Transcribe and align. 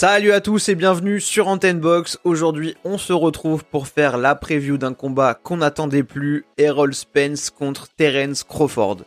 Salut 0.00 0.32
à 0.32 0.40
tous 0.40 0.70
et 0.70 0.74
bienvenue 0.76 1.20
sur 1.20 1.46
Antenne 1.46 1.78
Box. 1.78 2.18
Aujourd'hui, 2.24 2.74
on 2.84 2.96
se 2.96 3.12
retrouve 3.12 3.66
pour 3.66 3.86
faire 3.86 4.16
la 4.16 4.34
preview 4.34 4.78
d'un 4.78 4.94
combat 4.94 5.34
qu'on 5.34 5.58
n'attendait 5.58 6.04
plus, 6.04 6.46
Errol 6.56 6.94
Spence 6.94 7.50
contre 7.50 7.86
Terence 7.98 8.42
Crawford. 8.42 9.02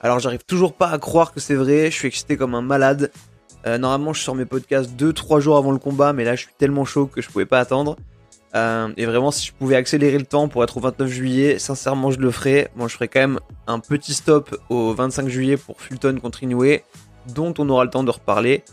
Alors, 0.00 0.18
j'arrive 0.18 0.42
toujours 0.46 0.72
pas 0.72 0.88
à 0.88 0.98
croire 0.98 1.34
que 1.34 1.40
c'est 1.40 1.56
vrai, 1.56 1.90
je 1.90 1.94
suis 1.94 2.08
excité 2.08 2.38
comme 2.38 2.54
un 2.54 2.62
malade. 2.62 3.10
Euh, 3.66 3.76
normalement, 3.76 4.14
je 4.14 4.22
sors 4.22 4.34
mes 4.34 4.46
podcasts 4.46 4.90
2-3 4.98 5.40
jours 5.40 5.58
avant 5.58 5.72
le 5.72 5.78
combat, 5.78 6.14
mais 6.14 6.24
là, 6.24 6.36
je 6.36 6.44
suis 6.44 6.54
tellement 6.56 6.86
chaud 6.86 7.04
que 7.04 7.20
je 7.20 7.28
pouvais 7.28 7.44
pas 7.44 7.60
attendre. 7.60 7.96
Euh, 8.54 8.88
et 8.96 9.04
vraiment, 9.04 9.32
si 9.32 9.48
je 9.48 9.52
pouvais 9.52 9.76
accélérer 9.76 10.16
le 10.16 10.24
temps 10.24 10.48
pour 10.48 10.64
être 10.64 10.78
au 10.78 10.80
29 10.80 11.06
juillet, 11.06 11.58
sincèrement, 11.58 12.12
je 12.12 12.18
le 12.18 12.30
ferais. 12.30 12.70
Moi, 12.76 12.88
je 12.88 12.94
ferais 12.94 13.08
quand 13.08 13.20
même 13.20 13.40
un 13.66 13.78
petit 13.78 14.14
stop 14.14 14.58
au 14.70 14.94
25 14.94 15.28
juillet 15.28 15.58
pour 15.58 15.82
Fulton 15.82 16.18
contre 16.18 16.42
Inoue, 16.42 16.78
dont 17.26 17.52
on 17.58 17.68
aura 17.68 17.84
le 17.84 17.90
temps 17.90 18.04
de 18.04 18.10
reparler. 18.10 18.64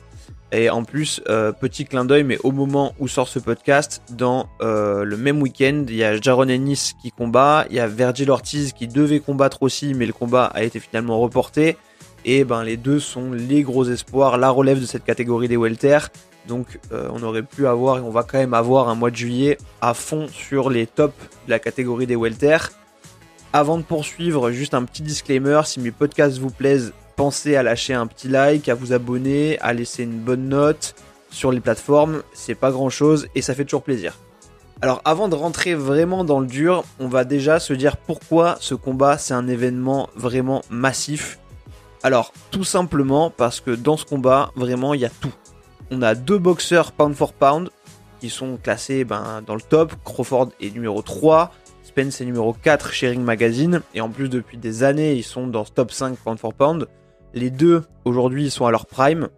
Et 0.51 0.69
en 0.69 0.83
plus, 0.83 1.21
euh, 1.27 1.51
petit 1.51 1.83
clin 1.83 2.05
d'œil, 2.05 2.23
mais 2.23 2.37
au 2.43 2.51
moment 2.51 2.93
où 2.99 3.07
sort 3.07 3.27
ce 3.27 3.39
podcast, 3.39 4.01
dans 4.11 4.47
euh, 4.61 5.03
le 5.03 5.17
même 5.17 5.41
week-end, 5.41 5.83
il 5.89 5.95
y 5.95 6.03
a 6.05 6.19
Jaron 6.19 6.47
Ennis 6.47 6.93
qui 7.01 7.11
combat, 7.11 7.65
il 7.69 7.75
y 7.75 7.79
a 7.81 7.87
Virgil 7.87 8.31
Ortiz 8.31 8.71
qui 8.71 8.87
devait 8.87 9.19
combattre 9.19 9.63
aussi, 9.63 9.93
mais 9.93 10.05
le 10.05 10.13
combat 10.13 10.45
a 10.45 10.63
été 10.63 10.79
finalement 10.79 11.19
reporté. 11.19 11.75
Et 12.23 12.43
ben 12.43 12.63
les 12.63 12.77
deux 12.77 12.99
sont 12.99 13.31
les 13.31 13.61
gros 13.63 13.85
espoirs, 13.85 14.37
la 14.37 14.49
relève 14.49 14.79
de 14.79 14.85
cette 14.85 15.03
catégorie 15.03 15.49
des 15.49 15.57
welter. 15.57 15.99
Donc 16.47 16.79
euh, 16.93 17.09
on 17.11 17.23
aurait 17.23 17.43
pu 17.43 17.67
avoir, 17.67 17.97
et 17.97 18.01
on 18.01 18.09
va 18.09 18.23
quand 18.23 18.37
même 18.37 18.53
avoir 18.53 18.87
un 18.87 18.95
mois 18.95 19.11
de 19.11 19.17
juillet 19.17 19.57
à 19.81 19.93
fond 19.93 20.27
sur 20.29 20.69
les 20.69 20.87
tops 20.87 21.13
de 21.45 21.51
la 21.51 21.59
catégorie 21.59 22.07
des 22.07 22.15
welter. 22.15 22.57
Avant 23.51 23.77
de 23.77 23.83
poursuivre, 23.83 24.51
juste 24.51 24.73
un 24.73 24.83
petit 24.83 25.01
disclaimer, 25.03 25.61
si 25.65 25.79
mes 25.79 25.91
podcasts 25.91 26.37
vous 26.37 26.51
plaisent, 26.51 26.93
pensez 27.17 27.57
à 27.57 27.63
lâcher 27.63 27.93
un 27.93 28.07
petit 28.07 28.29
like, 28.29 28.69
à 28.69 28.75
vous 28.75 28.93
abonner, 28.93 29.59
à 29.59 29.73
laisser 29.73 30.03
une 30.03 30.19
bonne 30.19 30.47
note 30.47 30.95
sur 31.29 31.51
les 31.51 31.59
plateformes. 31.59 32.21
C'est 32.31 32.55
pas 32.55 32.71
grand 32.71 32.89
chose 32.89 33.27
et 33.35 33.41
ça 33.41 33.53
fait 33.53 33.65
toujours 33.65 33.83
plaisir. 33.83 34.17
Alors 34.81 35.01
avant 35.03 35.27
de 35.27 35.35
rentrer 35.35 35.73
vraiment 35.73 36.23
dans 36.23 36.39
le 36.39 36.45
dur, 36.45 36.83
on 36.99 37.07
va 37.07 37.23
déjà 37.23 37.59
se 37.59 37.73
dire 37.73 37.97
pourquoi 37.97 38.57
ce 38.59 38.75
combat 38.75 39.17
c'est 39.17 39.33
un 39.33 39.47
événement 39.47 40.09
vraiment 40.15 40.61
massif. 40.69 41.39
Alors 42.03 42.31
tout 42.51 42.63
simplement 42.63 43.31
parce 43.31 43.59
que 43.59 43.71
dans 43.71 43.97
ce 43.97 44.05
combat, 44.05 44.51
vraiment 44.55 44.93
il 44.93 45.01
y 45.01 45.05
a 45.05 45.09
tout. 45.09 45.33
On 45.89 46.03
a 46.03 46.13
deux 46.13 46.37
boxeurs 46.37 46.91
pound 46.91 47.15
for 47.15 47.33
pound 47.33 47.71
qui 48.19 48.29
sont 48.29 48.57
classés 48.57 49.03
ben, 49.03 49.41
dans 49.45 49.55
le 49.55 49.61
top. 49.61 49.93
Crawford 50.05 50.49
est 50.61 50.69
numéro 50.69 51.01
3, 51.01 51.51
Spence 51.81 52.21
est 52.21 52.25
numéro 52.25 52.53
4 52.53 52.91
Sharing 52.91 53.23
Magazine. 53.23 53.81
Et 53.95 54.01
en 54.01 54.09
plus 54.09 54.29
depuis 54.29 54.57
des 54.59 54.83
années 54.83 55.15
ils 55.15 55.23
sont 55.23 55.47
dans 55.47 55.65
ce 55.65 55.71
top 55.71 55.91
5 55.91 56.15
pound 56.17 56.37
for 56.37 56.53
pound. 56.53 56.87
Les 57.33 57.49
deux, 57.49 57.83
aujourd'hui, 58.05 58.49
sont 58.49 58.65
à 58.65 58.71
leur 58.71 58.85
prime. 58.85 59.29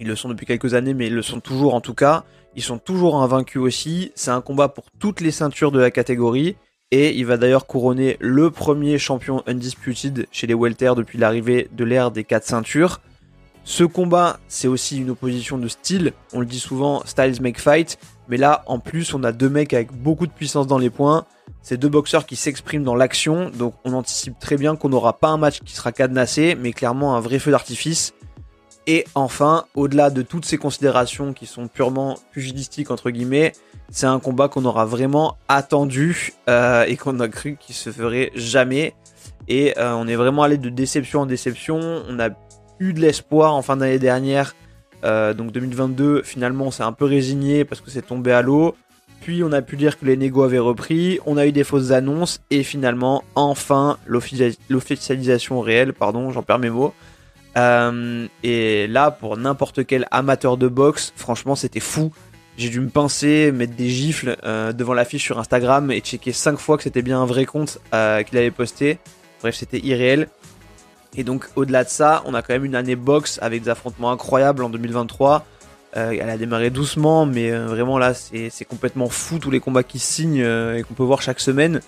Ils 0.00 0.06
le 0.06 0.16
sont 0.16 0.28
depuis 0.28 0.46
quelques 0.46 0.74
années, 0.74 0.94
mais 0.94 1.08
ils 1.08 1.14
le 1.14 1.22
sont 1.22 1.40
toujours 1.40 1.74
en 1.74 1.80
tout 1.80 1.94
cas. 1.94 2.24
Ils 2.54 2.62
sont 2.62 2.78
toujours 2.78 3.20
invaincus 3.22 3.60
aussi. 3.60 4.12
C'est 4.14 4.30
un 4.30 4.40
combat 4.40 4.68
pour 4.68 4.84
toutes 4.98 5.20
les 5.20 5.30
ceintures 5.30 5.72
de 5.72 5.80
la 5.80 5.90
catégorie. 5.90 6.56
Et 6.90 7.14
il 7.16 7.26
va 7.26 7.36
d'ailleurs 7.36 7.66
couronner 7.66 8.16
le 8.20 8.50
premier 8.50 8.98
champion 8.98 9.42
undisputed 9.46 10.26
chez 10.32 10.46
les 10.46 10.54
welter 10.54 10.92
depuis 10.96 11.18
l'arrivée 11.18 11.68
de 11.72 11.84
l'ère 11.84 12.10
des 12.10 12.24
quatre 12.24 12.46
ceintures. 12.46 13.00
Ce 13.64 13.84
combat, 13.84 14.40
c'est 14.48 14.68
aussi 14.68 14.96
une 14.96 15.10
opposition 15.10 15.58
de 15.58 15.68
style. 15.68 16.14
On 16.32 16.40
le 16.40 16.46
dit 16.46 16.58
souvent, 16.58 17.02
styles 17.04 17.42
make 17.42 17.60
fight. 17.60 17.98
Mais 18.28 18.38
là, 18.38 18.62
en 18.66 18.78
plus, 18.78 19.12
on 19.12 19.22
a 19.24 19.32
deux 19.32 19.50
mecs 19.50 19.74
avec 19.74 19.92
beaucoup 19.92 20.26
de 20.26 20.32
puissance 20.32 20.66
dans 20.66 20.78
les 20.78 20.88
points. 20.88 21.26
C'est 21.62 21.76
deux 21.76 21.88
boxeurs 21.88 22.26
qui 22.26 22.36
s'expriment 22.36 22.84
dans 22.84 22.94
l'action, 22.94 23.50
donc 23.50 23.74
on 23.84 23.92
anticipe 23.92 24.38
très 24.38 24.56
bien 24.56 24.76
qu'on 24.76 24.88
n'aura 24.88 25.18
pas 25.18 25.28
un 25.28 25.36
match 25.36 25.60
qui 25.60 25.74
sera 25.74 25.92
cadenassé, 25.92 26.56
mais 26.58 26.72
clairement 26.72 27.16
un 27.16 27.20
vrai 27.20 27.38
feu 27.38 27.50
d'artifice. 27.50 28.14
Et 28.86 29.04
enfin, 29.14 29.66
au-delà 29.74 30.08
de 30.08 30.22
toutes 30.22 30.46
ces 30.46 30.56
considérations 30.56 31.34
qui 31.34 31.44
sont 31.44 31.68
purement 31.68 32.16
pugilistiques 32.32 32.90
entre 32.90 33.10
guillemets, 33.10 33.52
c'est 33.90 34.06
un 34.06 34.18
combat 34.18 34.48
qu'on 34.48 34.64
aura 34.64 34.86
vraiment 34.86 35.36
attendu 35.48 36.32
euh, 36.48 36.84
et 36.86 36.96
qu'on 36.96 37.20
a 37.20 37.28
cru 37.28 37.56
qu'il 37.60 37.74
se 37.74 37.90
ferait 37.90 38.30
jamais. 38.34 38.94
Et 39.46 39.78
euh, 39.78 39.92
on 39.94 40.08
est 40.08 40.16
vraiment 40.16 40.42
allé 40.42 40.56
de 40.56 40.68
déception 40.70 41.20
en 41.20 41.26
déception. 41.26 41.78
On 42.08 42.18
a 42.18 42.30
eu 42.80 42.92
de 42.92 43.00
l'espoir 43.00 43.54
en 43.54 43.62
fin 43.62 43.76
d'année 43.76 43.98
dernière. 43.98 44.54
Euh, 45.04 45.34
donc 45.34 45.52
2022, 45.52 46.22
finalement, 46.22 46.66
on 46.66 46.70
s'est 46.70 46.82
un 46.82 46.92
peu 46.92 47.04
résigné 47.04 47.64
parce 47.64 47.80
que 47.80 47.90
c'est 47.90 48.06
tombé 48.06 48.32
à 48.32 48.42
l'eau. 48.42 48.74
Puis 49.20 49.42
on 49.42 49.52
a 49.52 49.62
pu 49.62 49.76
dire 49.76 49.98
que 49.98 50.06
les 50.06 50.16
négos 50.16 50.44
avaient 50.44 50.58
repris, 50.58 51.18
on 51.26 51.36
a 51.36 51.46
eu 51.46 51.52
des 51.52 51.64
fausses 51.64 51.90
annonces 51.90 52.40
et 52.50 52.62
finalement, 52.62 53.24
enfin, 53.34 53.98
l'officialisation 54.06 55.60
réelle, 55.60 55.92
pardon, 55.92 56.30
j'en 56.30 56.42
perds 56.42 56.60
mes 56.60 56.70
mots. 56.70 56.94
Euh, 57.56 58.26
et 58.42 58.86
là, 58.86 59.10
pour 59.10 59.36
n'importe 59.36 59.84
quel 59.86 60.06
amateur 60.10 60.56
de 60.56 60.68
boxe, 60.68 61.12
franchement, 61.16 61.56
c'était 61.56 61.80
fou. 61.80 62.12
J'ai 62.56 62.70
dû 62.70 62.80
me 62.80 62.88
pincer, 62.88 63.52
mettre 63.52 63.74
des 63.74 63.88
gifles 63.88 64.36
euh, 64.44 64.72
devant 64.72 64.94
l'affiche 64.94 65.24
sur 65.24 65.38
Instagram 65.38 65.90
et 65.90 66.00
checker 66.00 66.32
5 66.32 66.58
fois 66.58 66.76
que 66.76 66.82
c'était 66.82 67.02
bien 67.02 67.20
un 67.20 67.26
vrai 67.26 67.44
compte 67.44 67.78
euh, 67.94 68.22
qu'il 68.22 68.36
avait 68.38 68.50
posté. 68.50 68.98
Bref, 69.40 69.54
c'était 69.54 69.78
irréel. 69.78 70.28
Et 71.16 71.24
donc, 71.24 71.46
au-delà 71.56 71.84
de 71.84 71.88
ça, 71.88 72.22
on 72.26 72.34
a 72.34 72.42
quand 72.42 72.52
même 72.52 72.64
une 72.64 72.74
année 72.74 72.96
boxe 72.96 73.38
avec 73.42 73.62
des 73.62 73.68
affrontements 73.68 74.10
incroyables 74.10 74.62
en 74.62 74.68
2023. 74.68 75.46
Euh, 75.96 76.14
elle 76.20 76.28
a 76.28 76.36
démarré 76.36 76.70
doucement, 76.70 77.24
mais 77.24 77.50
euh, 77.50 77.66
vraiment 77.66 77.98
là, 77.98 78.12
c'est 78.14 78.64
complètement 78.66 79.08
fou 79.08 79.38
tous 79.38 79.50
les 79.50 79.60
combats 79.60 79.82
qui 79.82 79.98
signent 79.98 80.42
euh, 80.42 80.76
et 80.76 80.82
qu'on 80.82 80.94
peut 80.94 81.02
voir 81.02 81.22
chaque 81.22 81.40
semaine. 81.40 81.80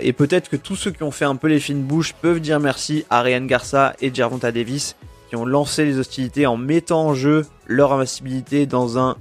et 0.00 0.12
peut-être 0.12 0.50
que 0.50 0.56
tous 0.56 0.76
ceux 0.76 0.90
qui 0.90 1.02
ont 1.02 1.10
fait 1.10 1.24
un 1.24 1.36
peu 1.36 1.48
les 1.48 1.60
fines 1.60 1.82
bouches 1.82 2.12
peuvent 2.14 2.40
dire 2.40 2.60
merci 2.60 3.06
à 3.08 3.22
Ryan 3.22 3.44
Garza 3.44 3.94
et 4.00 4.12
Gervonta 4.12 4.52
Davis 4.52 4.96
qui 5.30 5.36
ont 5.36 5.46
lancé 5.46 5.86
les 5.86 5.98
hostilités 5.98 6.46
en 6.46 6.58
mettant 6.58 7.06
en 7.06 7.14
jeu 7.14 7.46
leur 7.66 7.92
invincibilité 7.94 8.66
dans 8.66 8.98
un, 8.98 9.16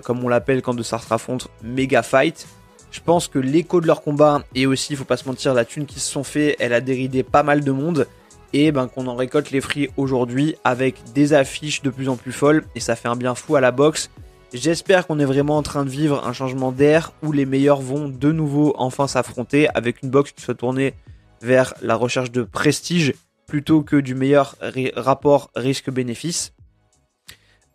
comme 0.00 0.22
on 0.22 0.28
l'appelle 0.28 0.60
quand 0.60 0.74
deux 0.74 0.82
stars 0.82 1.04
se 1.04 1.14
affrontent, 1.14 1.46
méga 1.62 2.02
fight. 2.02 2.46
Je 2.90 3.00
pense 3.00 3.28
que 3.28 3.38
l'écho 3.38 3.80
de 3.80 3.86
leur 3.86 4.02
combat 4.02 4.42
et 4.54 4.66
aussi, 4.66 4.92
il 4.92 4.96
faut 4.96 5.04
pas 5.04 5.16
se 5.16 5.26
mentir, 5.26 5.54
la 5.54 5.64
thune 5.64 5.86
qui 5.86 6.00
se 6.00 6.10
sont 6.10 6.24
fait, 6.24 6.56
elle 6.58 6.74
a 6.74 6.82
déridé 6.82 7.22
pas 7.22 7.42
mal 7.42 7.64
de 7.64 7.72
monde 7.72 8.06
et 8.52 8.72
ben, 8.72 8.88
qu'on 8.88 9.06
en 9.06 9.16
récolte 9.16 9.50
les 9.50 9.60
fruits 9.60 9.90
aujourd'hui 9.96 10.56
avec 10.64 10.96
des 11.14 11.32
affiches 11.32 11.82
de 11.82 11.90
plus 11.90 12.08
en 12.08 12.16
plus 12.16 12.32
folles 12.32 12.64
et 12.74 12.80
ça 12.80 12.96
fait 12.96 13.08
un 13.08 13.16
bien 13.16 13.34
fou 13.34 13.56
à 13.56 13.60
la 13.60 13.72
boxe. 13.72 14.10
J'espère 14.52 15.06
qu'on 15.06 15.18
est 15.18 15.24
vraiment 15.24 15.56
en 15.56 15.62
train 15.62 15.84
de 15.84 15.90
vivre 15.90 16.26
un 16.26 16.32
changement 16.32 16.72
d'air 16.72 17.12
où 17.22 17.32
les 17.32 17.46
meilleurs 17.46 17.80
vont 17.80 18.08
de 18.08 18.32
nouveau 18.32 18.74
enfin 18.78 19.06
s'affronter 19.06 19.68
avec 19.74 20.02
une 20.02 20.10
boxe 20.10 20.32
qui 20.32 20.42
soit 20.42 20.54
tournée 20.54 20.94
vers 21.42 21.74
la 21.82 21.96
recherche 21.96 22.30
de 22.30 22.42
prestige 22.42 23.14
plutôt 23.46 23.82
que 23.82 23.96
du 23.96 24.14
meilleur 24.14 24.56
rapport 24.96 25.50
risque-bénéfice. 25.54 26.52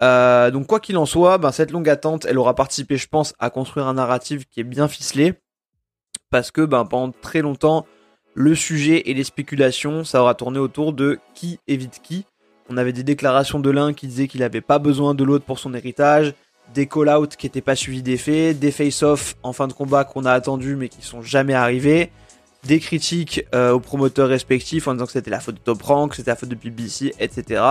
Euh, 0.02 0.50
donc 0.50 0.68
quoi 0.68 0.80
qu'il 0.80 0.98
en 0.98 1.06
soit, 1.06 1.38
ben, 1.38 1.52
cette 1.52 1.72
longue 1.72 1.90
attente, 1.90 2.26
elle 2.26 2.40
aura 2.40 2.56
participé, 2.56 2.98
je 2.98 3.08
pense, 3.08 3.34
à 3.40 3.50
construire 3.50 3.88
un 3.88 3.94
narratif 3.94 4.46
qui 4.50 4.60
est 4.60 4.66
bien 4.66 4.88
ficelé. 4.88 5.36
Parce 6.30 6.52
que 6.52 6.62
ben, 6.62 6.86
pendant 6.86 7.14
très 7.22 7.42
longtemps, 7.42 7.86
le 8.34 8.56
sujet 8.56 9.10
et 9.10 9.14
les 9.14 9.24
spéculations, 9.24 10.04
ça 10.04 10.22
aura 10.22 10.36
tourné 10.36 10.60
autour 10.60 10.94
de 10.94 11.20
qui 11.34 11.60
évite 11.68 12.02
qui. 12.02 12.26
On 12.70 12.78
avait 12.78 12.94
des 12.94 13.04
déclarations 13.04 13.60
de 13.60 13.70
l'un 13.70 13.94
qui 13.94 14.08
disaient 14.08 14.28
qu'il 14.28 14.42
n'avait 14.42 14.62
pas 14.62 14.80
besoin 14.80 15.14
de 15.14 15.24
l'autre 15.24 15.46
pour 15.46 15.60
son 15.60 15.74
héritage, 15.74 16.34
des 16.74 16.88
call-outs 16.88 17.36
qui 17.38 17.46
n'étaient 17.46 17.62
pas 17.62 17.76
suivis 17.76 18.02
d'effet, 18.02 18.54
des 18.54 18.72
face-off 18.72 19.36
en 19.44 19.52
fin 19.52 19.68
de 19.68 19.74
combat 19.74 20.06
qu'on 20.06 20.26
a 20.26 20.32
attendu 20.32 20.76
mais 20.76 20.88
qui 20.88 21.02
sont 21.02 21.22
jamais 21.22 21.54
arrivés, 21.54 22.12
des 22.64 22.80
critiques 22.80 23.46
euh, 23.54 23.72
aux 23.72 23.80
promoteurs 23.80 24.30
respectifs 24.30 24.88
en 24.88 24.94
disant 24.94 25.06
que 25.06 25.12
c'était 25.12 25.32
la 25.32 25.40
faute 25.40 25.56
de 25.56 25.60
Top 25.60 25.82
Rank, 25.82 26.16
c'était 26.16 26.32
la 26.32 26.36
faute 26.36 26.50
de 26.50 26.56
BBC, 26.56 27.14
etc. 27.20 27.62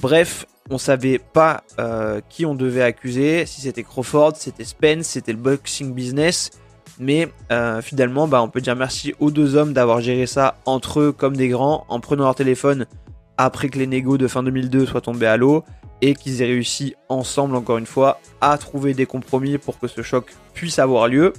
Bref, 0.00 0.46
on 0.70 0.78
savait 0.78 1.18
pas 1.18 1.62
euh, 1.78 2.20
qui 2.28 2.44
on 2.44 2.54
devait 2.54 2.82
accuser, 2.82 3.46
si 3.46 3.62
c'était 3.62 3.82
Crawford, 3.82 4.32
c'était 4.36 4.64
Spence, 4.64 5.06
c'était 5.06 5.32
le 5.32 5.38
boxing 5.38 5.94
business. 5.94 6.50
Mais 6.98 7.28
euh, 7.50 7.80
finalement, 7.82 8.28
bah, 8.28 8.42
on 8.42 8.48
peut 8.48 8.60
dire 8.60 8.76
merci 8.76 9.14
aux 9.18 9.30
deux 9.30 9.56
hommes 9.56 9.72
d'avoir 9.72 10.00
géré 10.00 10.26
ça 10.26 10.56
entre 10.66 11.00
eux 11.00 11.12
comme 11.12 11.36
des 11.36 11.48
grands, 11.48 11.84
en 11.88 12.00
prenant 12.00 12.24
leur 12.24 12.34
téléphone 12.34 12.86
après 13.38 13.68
que 13.68 13.78
les 13.78 13.86
négos 13.86 14.18
de 14.18 14.28
fin 14.28 14.42
2002 14.42 14.86
soient 14.86 15.00
tombés 15.00 15.26
à 15.26 15.36
l'eau, 15.36 15.64
et 16.00 16.14
qu'ils 16.14 16.42
aient 16.42 16.46
réussi 16.46 16.94
ensemble, 17.08 17.56
encore 17.56 17.78
une 17.78 17.86
fois, 17.86 18.20
à 18.40 18.58
trouver 18.58 18.92
des 18.92 19.06
compromis 19.06 19.56
pour 19.56 19.78
que 19.78 19.86
ce 19.86 20.02
choc 20.02 20.34
puisse 20.52 20.78
avoir 20.78 21.08
lieu. 21.08 21.32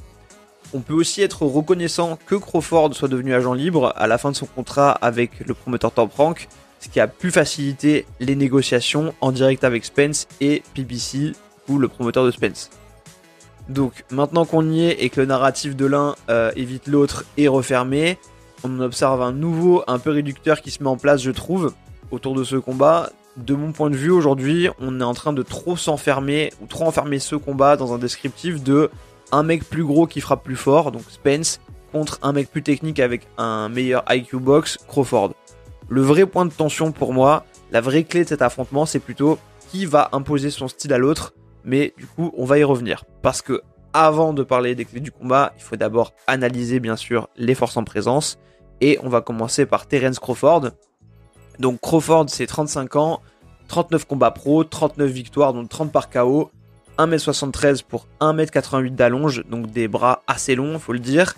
On 0.74 0.80
peut 0.80 0.94
aussi 0.94 1.22
être 1.22 1.44
reconnaissant 1.44 2.18
que 2.26 2.36
Crawford 2.36 2.94
soit 2.94 3.10
devenu 3.10 3.34
agent 3.34 3.54
libre 3.54 3.94
à 3.96 4.08
la 4.08 4.18
fin 4.18 4.32
de 4.32 4.36
son 4.36 4.48
contrat 4.48 4.92
avec 4.92 5.46
le 5.46 5.54
promoteur 5.54 5.92
Top 5.92 6.14
Rank, 6.14 6.48
ce 6.80 6.90
qui 6.90 7.00
a 7.00 7.08
pu 7.08 7.30
faciliter 7.30 8.06
les 8.20 8.36
négociations 8.36 9.14
en 9.22 9.32
direct 9.32 9.64
avec 9.64 9.86
Spence 9.86 10.28
et 10.42 10.64
PBC, 10.74 11.34
ou 11.68 11.78
le 11.78 11.88
promoteur 11.88 12.26
de 12.26 12.32
Spence. 12.32 12.70
Donc 13.70 14.04
maintenant 14.12 14.46
qu'on 14.46 14.70
y 14.70 14.86
est 14.86 15.04
et 15.04 15.10
que 15.10 15.22
le 15.22 15.26
narratif 15.26 15.76
de 15.76 15.86
l'un 15.86 16.16
euh, 16.30 16.52
évite 16.56 16.88
l'autre 16.88 17.24
est 17.38 17.48
refermé, 17.48 18.18
on 18.64 18.80
observe 18.80 19.22
un 19.22 19.32
nouveau, 19.32 19.84
un 19.88 20.00
peu 20.00 20.12
réducteur 20.12 20.62
qui 20.62 20.72
se 20.72 20.82
met 20.84 20.90
en 20.90 20.98
place, 20.98 21.22
je 21.22 21.32
trouve, 21.32 21.74
autour 22.12 22.36
de 22.36 22.44
ce 22.44 22.56
combat. 22.56 23.10
De 23.38 23.56
mon 23.56 23.72
point 23.72 23.90
de 23.90 23.96
vue, 23.96 24.12
aujourd'hui, 24.12 24.70
on 24.80 25.02
est 25.02 25.04
en 25.04 25.14
train 25.14 25.34
de 25.34 25.42
trop 25.42 25.76
s'enfermer, 25.76 26.52
ou 26.62 26.68
trop 26.68 26.86
enfermer 26.86 27.20
ce 27.20 27.36
combat 27.36 27.78
dans 27.78 27.94
un 27.94 27.98
descriptif 27.98 28.64
de 28.64 28.90
un 29.32 29.44
mec 29.44 29.64
plus 29.68 29.84
gros 29.84 30.06
qui 30.06 30.22
frappe 30.22 30.44
plus 30.44 30.56
fort, 30.56 30.92
donc 30.92 31.04
Spence, 31.10 31.60
contre 31.92 32.20
un 32.22 32.32
mec 32.32 32.52
plus 32.52 32.62
technique 32.62 33.00
avec 33.00 33.28
un 33.38 33.70
meilleur 33.70 34.04
IQ 34.10 34.38
box, 34.38 34.78
Crawford. 34.88 35.34
Le 35.90 36.02
vrai 36.02 36.26
point 36.26 36.46
de 36.46 36.52
tension 36.52 36.92
pour 36.92 37.14
moi, 37.14 37.46
la 37.72 37.82
vraie 37.82 38.04
clé 38.04 38.24
de 38.24 38.30
cet 38.30 38.42
affrontement, 38.44 38.86
c'est 38.86 39.00
plutôt 39.00 39.40
qui 39.72 39.86
va 39.86 40.10
imposer 40.12 40.52
son 40.52 40.68
style 40.68 40.94
à 40.94 41.00
l'autre, 41.00 41.34
mais 41.66 41.94
du 41.98 42.06
coup, 42.06 42.32
on 42.38 42.46
va 42.46 42.60
y 42.60 42.64
revenir. 42.64 43.06
Parce 43.22 43.42
que 43.42 43.62
avant 43.94 44.34
de 44.34 44.44
parler 44.44 44.76
des 44.76 44.86
clés 44.86 45.00
du 45.00 45.12
combat, 45.12 45.54
il 45.58 45.62
faut 45.62 45.76
d'abord 45.76 46.14
analyser 46.28 46.80
bien 46.80 46.96
sûr 46.96 47.30
les 47.38 47.56
forces 47.56 47.78
en 47.78 47.84
présence. 47.84 48.40
Et 48.82 49.00
on 49.04 49.10
va 49.10 49.22
commencer 49.22 49.66
par 49.66 49.88
Terence 49.88 50.20
Crawford. 50.20 50.72
Donc 51.60 51.80
Crawford, 51.80 52.26
c'est 52.30 52.48
35 52.48 52.96
ans, 52.96 53.22
39 53.68 54.06
combats 54.06 54.32
pro, 54.32 54.64
39 54.64 55.10
victoires, 55.10 55.54
donc 55.54 55.70
30 55.70 55.92
par 55.92 56.10
KO, 56.10 56.50
1m73 56.98 57.84
pour 57.84 58.08
1m88 58.20 58.96
d'allonge, 58.96 59.44
donc 59.50 59.72
des 59.72 59.88
bras 59.88 60.24
assez 60.28 60.56
longs, 60.56 60.80
faut 60.80 60.94
le 60.94 61.00
dire. 61.00 61.36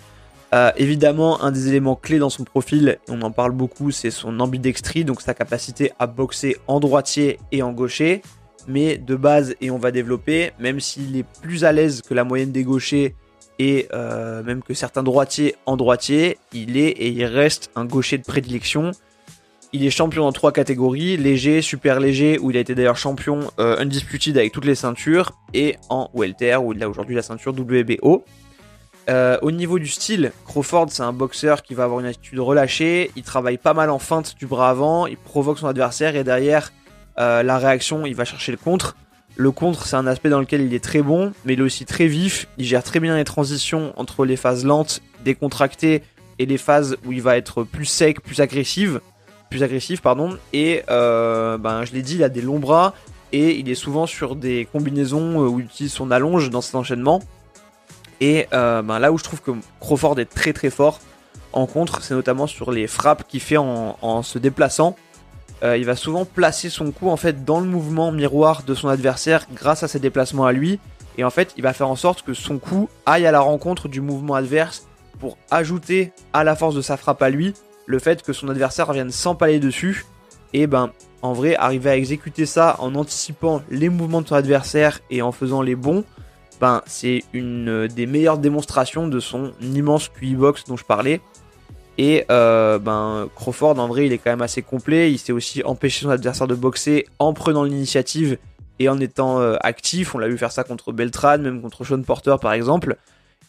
Euh, 0.54 0.70
évidemment, 0.76 1.42
un 1.42 1.50
des 1.50 1.68
éléments 1.68 1.96
clés 1.96 2.18
dans 2.18 2.30
son 2.30 2.44
profil, 2.44 2.98
on 3.08 3.20
en 3.22 3.30
parle 3.30 3.52
beaucoup, 3.52 3.90
c'est 3.90 4.10
son 4.10 4.38
ambidextrie, 4.40 5.04
donc 5.04 5.20
sa 5.20 5.34
capacité 5.34 5.92
à 5.98 6.06
boxer 6.06 6.56
en 6.66 6.80
droitier 6.80 7.38
et 7.52 7.62
en 7.62 7.72
gaucher. 7.72 8.22
Mais 8.68 8.98
de 8.98 9.14
base, 9.14 9.54
et 9.60 9.70
on 9.70 9.78
va 9.78 9.90
développer, 9.90 10.52
même 10.58 10.80
s'il 10.80 11.16
est 11.16 11.26
plus 11.42 11.64
à 11.64 11.72
l'aise 11.72 12.02
que 12.02 12.14
la 12.14 12.24
moyenne 12.24 12.52
des 12.52 12.64
gauchers 12.64 13.14
et 13.58 13.88
euh, 13.94 14.42
même 14.42 14.62
que 14.62 14.74
certains 14.74 15.02
droitiers 15.02 15.54
en 15.66 15.76
droitier, 15.76 16.38
il 16.52 16.76
est 16.76 16.88
et 16.88 17.08
il 17.08 17.24
reste 17.24 17.70
un 17.74 17.84
gaucher 17.84 18.18
de 18.18 18.24
prédilection. 18.24 18.90
Il 19.72 19.84
est 19.84 19.90
champion 19.90 20.24
dans 20.24 20.32
trois 20.32 20.52
catégories, 20.52 21.16
léger, 21.16 21.62
super 21.62 22.00
léger, 22.00 22.38
où 22.38 22.50
il 22.50 22.56
a 22.56 22.60
été 22.60 22.74
d'ailleurs 22.74 22.96
champion 22.96 23.50
euh, 23.58 23.78
undisputed 23.78 24.36
avec 24.36 24.52
toutes 24.52 24.64
les 24.64 24.74
ceintures, 24.74 25.32
et 25.54 25.76
en 25.88 26.10
welter, 26.14 26.56
où 26.56 26.72
il 26.72 26.82
a 26.82 26.88
aujourd'hui 26.88 27.14
la 27.14 27.22
ceinture 27.22 27.52
WBO. 27.52 28.24
Euh, 29.08 29.38
au 29.42 29.52
niveau 29.52 29.78
du 29.78 29.86
style, 29.86 30.32
Crawford 30.44 30.86
c'est 30.90 31.04
un 31.04 31.12
boxeur 31.12 31.62
qui 31.62 31.74
va 31.74 31.84
avoir 31.84 32.00
une 32.00 32.06
attitude 32.06 32.40
relâchée, 32.40 33.12
il 33.14 33.22
travaille 33.22 33.56
pas 33.56 33.72
mal 33.72 33.90
en 33.90 34.00
feinte 34.00 34.34
du 34.36 34.46
bras 34.46 34.70
avant, 34.70 35.06
il 35.06 35.16
provoque 35.16 35.60
son 35.60 35.68
adversaire 35.68 36.16
et 36.16 36.24
derrière 36.24 36.72
euh, 37.18 37.42
la 37.42 37.58
réaction 37.58 38.06
il 38.06 38.14
va 38.14 38.24
chercher 38.24 38.52
le 38.52 38.58
contre. 38.58 38.96
Le 39.36 39.50
contre 39.50 39.86
c'est 39.86 39.96
un 39.96 40.06
aspect 40.06 40.28
dans 40.28 40.40
lequel 40.40 40.62
il 40.62 40.74
est 40.74 40.82
très 40.82 41.02
bon, 41.02 41.32
mais 41.44 41.54
il 41.54 41.60
est 41.60 41.62
aussi 41.62 41.84
très 41.84 42.06
vif, 42.06 42.48
il 42.58 42.64
gère 42.64 42.82
très 42.82 43.00
bien 43.00 43.16
les 43.16 43.24
transitions 43.24 43.92
entre 43.96 44.24
les 44.24 44.36
phases 44.36 44.64
lentes, 44.64 45.02
décontractées 45.24 46.02
et 46.38 46.46
les 46.46 46.58
phases 46.58 46.96
où 47.04 47.12
il 47.12 47.22
va 47.22 47.36
être 47.36 47.62
plus 47.62 47.84
sec, 47.84 48.20
plus 48.22 48.40
agressif, 48.40 48.98
plus 49.50 49.62
agressif 49.62 50.00
pardon. 50.00 50.36
Et 50.52 50.82
euh, 50.90 51.58
ben 51.58 51.84
je 51.84 51.92
l'ai 51.92 52.02
dit, 52.02 52.16
il 52.16 52.24
a 52.24 52.28
des 52.28 52.42
longs 52.42 52.58
bras 52.58 52.94
et 53.32 53.58
il 53.58 53.68
est 53.68 53.74
souvent 53.74 54.06
sur 54.06 54.36
des 54.36 54.68
combinaisons 54.72 55.36
où 55.38 55.60
il 55.60 55.66
utilise 55.66 55.92
son 55.92 56.10
allonge 56.10 56.50
dans 56.50 56.60
cet 56.60 56.74
enchaînement. 56.74 57.20
Et 58.20 58.46
euh, 58.54 58.80
ben 58.82 58.98
là 58.98 59.12
où 59.12 59.18
je 59.18 59.24
trouve 59.24 59.42
que 59.42 59.50
Crawford 59.80 60.18
est 60.18 60.32
très 60.32 60.52
très 60.52 60.70
fort 60.70 61.00
en 61.56 61.66
contre, 61.66 62.02
c'est 62.02 62.12
notamment 62.12 62.46
sur 62.46 62.70
les 62.70 62.86
frappes 62.86 63.26
qu'il 63.26 63.40
fait 63.40 63.56
en, 63.56 64.22
se 64.22 64.38
déplaçant. 64.38 64.94
Euh, 65.62 65.76
il 65.76 65.84
va 65.84 65.96
souvent 65.96 66.24
placer 66.24 66.68
son 66.68 66.90
coup 66.90 67.08
en 67.08 67.16
fait 67.16 67.44
dans 67.44 67.60
le 67.60 67.66
mouvement 67.66 68.12
miroir 68.12 68.62
de 68.62 68.74
son 68.74 68.88
adversaire 68.88 69.46
grâce 69.54 69.82
à 69.82 69.88
ses 69.88 69.98
déplacements 69.98 70.44
à 70.44 70.52
lui. 70.52 70.78
Et 71.18 71.24
en 71.24 71.30
fait, 71.30 71.54
il 71.56 71.62
va 71.62 71.72
faire 71.72 71.88
en 71.88 71.96
sorte 71.96 72.22
que 72.22 72.34
son 72.34 72.58
coup 72.58 72.90
aille 73.06 73.26
à 73.26 73.30
la 73.30 73.40
rencontre 73.40 73.88
du 73.88 74.02
mouvement 74.02 74.34
adverse 74.34 74.86
pour 75.18 75.38
ajouter 75.50 76.12
à 76.34 76.44
la 76.44 76.56
force 76.56 76.74
de 76.74 76.82
sa 76.82 76.98
frappe 76.98 77.22
à 77.22 77.30
lui 77.30 77.54
le 77.86 77.98
fait 77.98 78.22
que 78.22 78.32
son 78.32 78.48
adversaire 78.48 78.92
vienne 78.92 79.10
s'empaler 79.10 79.58
dessus. 79.58 80.04
Et 80.52 80.66
ben, 80.66 80.90
en 81.22 81.32
vrai, 81.32 81.56
arriver 81.56 81.90
à 81.90 81.96
exécuter 81.96 82.44
ça 82.44 82.76
en 82.78 82.94
anticipant 82.94 83.62
les 83.70 83.88
mouvements 83.88 84.20
de 84.20 84.28
son 84.28 84.34
adversaire 84.34 85.00
et 85.10 85.22
en 85.22 85.32
faisant 85.32 85.62
les 85.62 85.74
bons, 85.74 86.04
ben, 86.60 86.82
c'est 86.86 87.24
une 87.32 87.88
des 87.88 88.06
meilleures 88.06 88.38
démonstrations 88.38 89.08
de 89.08 89.20
son 89.20 89.52
immense 89.60 90.08
QI 90.08 90.34
box 90.34 90.64
dont 90.64 90.76
je 90.76 90.84
parlais. 90.84 91.20
Et 91.98 92.24
euh, 92.30 92.78
ben, 92.78 93.28
Crawford, 93.34 93.78
en 93.78 93.88
vrai, 93.88 94.06
il 94.06 94.12
est 94.12 94.18
quand 94.18 94.30
même 94.30 94.42
assez 94.42 94.62
complet. 94.62 95.10
Il 95.10 95.18
sait 95.18 95.32
aussi 95.32 95.62
empêcher 95.64 96.04
son 96.04 96.10
adversaire 96.10 96.46
de 96.46 96.54
boxer 96.54 97.06
en 97.18 97.32
prenant 97.32 97.64
l'initiative 97.64 98.38
et 98.78 98.88
en 98.88 99.00
étant 99.00 99.40
euh, 99.40 99.56
actif. 99.60 100.14
On 100.14 100.18
l'a 100.18 100.28
vu 100.28 100.36
faire 100.36 100.52
ça 100.52 100.64
contre 100.64 100.92
Beltran, 100.92 101.38
même 101.38 101.62
contre 101.62 101.84
Sean 101.84 102.02
Porter 102.02 102.36
par 102.40 102.52
exemple. 102.52 102.96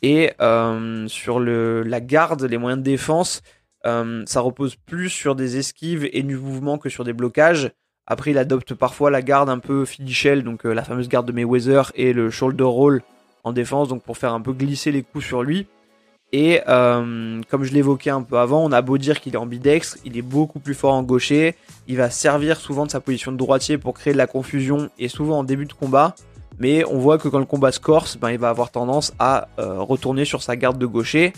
Et 0.01 0.31
euh, 0.41 1.07
sur 1.07 1.39
la 1.39 2.01
garde, 2.01 2.43
les 2.43 2.57
moyens 2.57 2.79
de 2.79 2.85
défense, 2.85 3.41
ça 3.83 4.41
repose 4.41 4.75
plus 4.75 5.09
sur 5.09 5.33
des 5.33 5.57
esquives 5.57 6.09
et 6.11 6.21
du 6.21 6.35
mouvement 6.35 6.77
que 6.77 6.89
sur 6.89 7.05
des 7.05 7.13
blocages. 7.13 7.71
Après, 8.05 8.31
il 8.31 8.37
adopte 8.37 8.73
parfois 8.73 9.11
la 9.11 9.21
garde 9.21 9.49
un 9.49 9.59
peu 9.59 9.85
Philly 9.85 10.43
donc 10.43 10.65
la 10.65 10.83
fameuse 10.83 11.07
garde 11.07 11.25
de 11.25 11.31
Mayweather 11.31 11.93
et 11.95 12.11
le 12.11 12.29
shoulder 12.29 12.65
roll 12.65 13.01
en 13.45 13.53
défense, 13.53 13.87
donc 13.87 14.03
pour 14.03 14.17
faire 14.17 14.33
un 14.33 14.41
peu 14.41 14.51
glisser 14.51 14.91
les 14.91 15.03
coups 15.03 15.25
sur 15.25 15.41
lui. 15.41 15.67
Et 16.33 16.61
euh, 16.67 17.41
comme 17.49 17.63
je 17.63 17.73
l'évoquais 17.73 18.09
un 18.09 18.21
peu 18.21 18.37
avant, 18.37 18.63
on 18.63 18.71
a 18.71 18.81
beau 18.81 18.97
dire 18.97 19.21
qu'il 19.21 19.33
est 19.33 19.37
ambidextre, 19.37 19.97
il 20.03 20.17
est 20.17 20.21
beaucoup 20.21 20.59
plus 20.59 20.73
fort 20.73 20.93
en 20.93 21.03
gaucher. 21.03 21.55
Il 21.87 21.97
va 21.97 22.09
servir 22.09 22.59
souvent 22.59 22.85
de 22.85 22.91
sa 22.91 22.99
position 22.99 23.31
de 23.31 23.37
droitier 23.37 23.77
pour 23.77 23.93
créer 23.93 24.13
de 24.13 24.17
la 24.17 24.27
confusion 24.27 24.89
et 24.99 25.07
souvent 25.07 25.39
en 25.39 25.43
début 25.43 25.65
de 25.65 25.73
combat. 25.73 26.15
Mais 26.59 26.83
on 26.85 26.97
voit 26.97 27.17
que 27.17 27.29
quand 27.29 27.39
le 27.39 27.45
combat 27.45 27.71
se 27.71 27.79
corse, 27.79 28.17
ben, 28.17 28.31
il 28.31 28.39
va 28.39 28.49
avoir 28.49 28.71
tendance 28.71 29.13
à 29.19 29.47
euh, 29.59 29.79
retourner 29.79 30.25
sur 30.25 30.41
sa 30.41 30.55
garde 30.55 30.77
de 30.77 30.85
gaucher. 30.85 31.33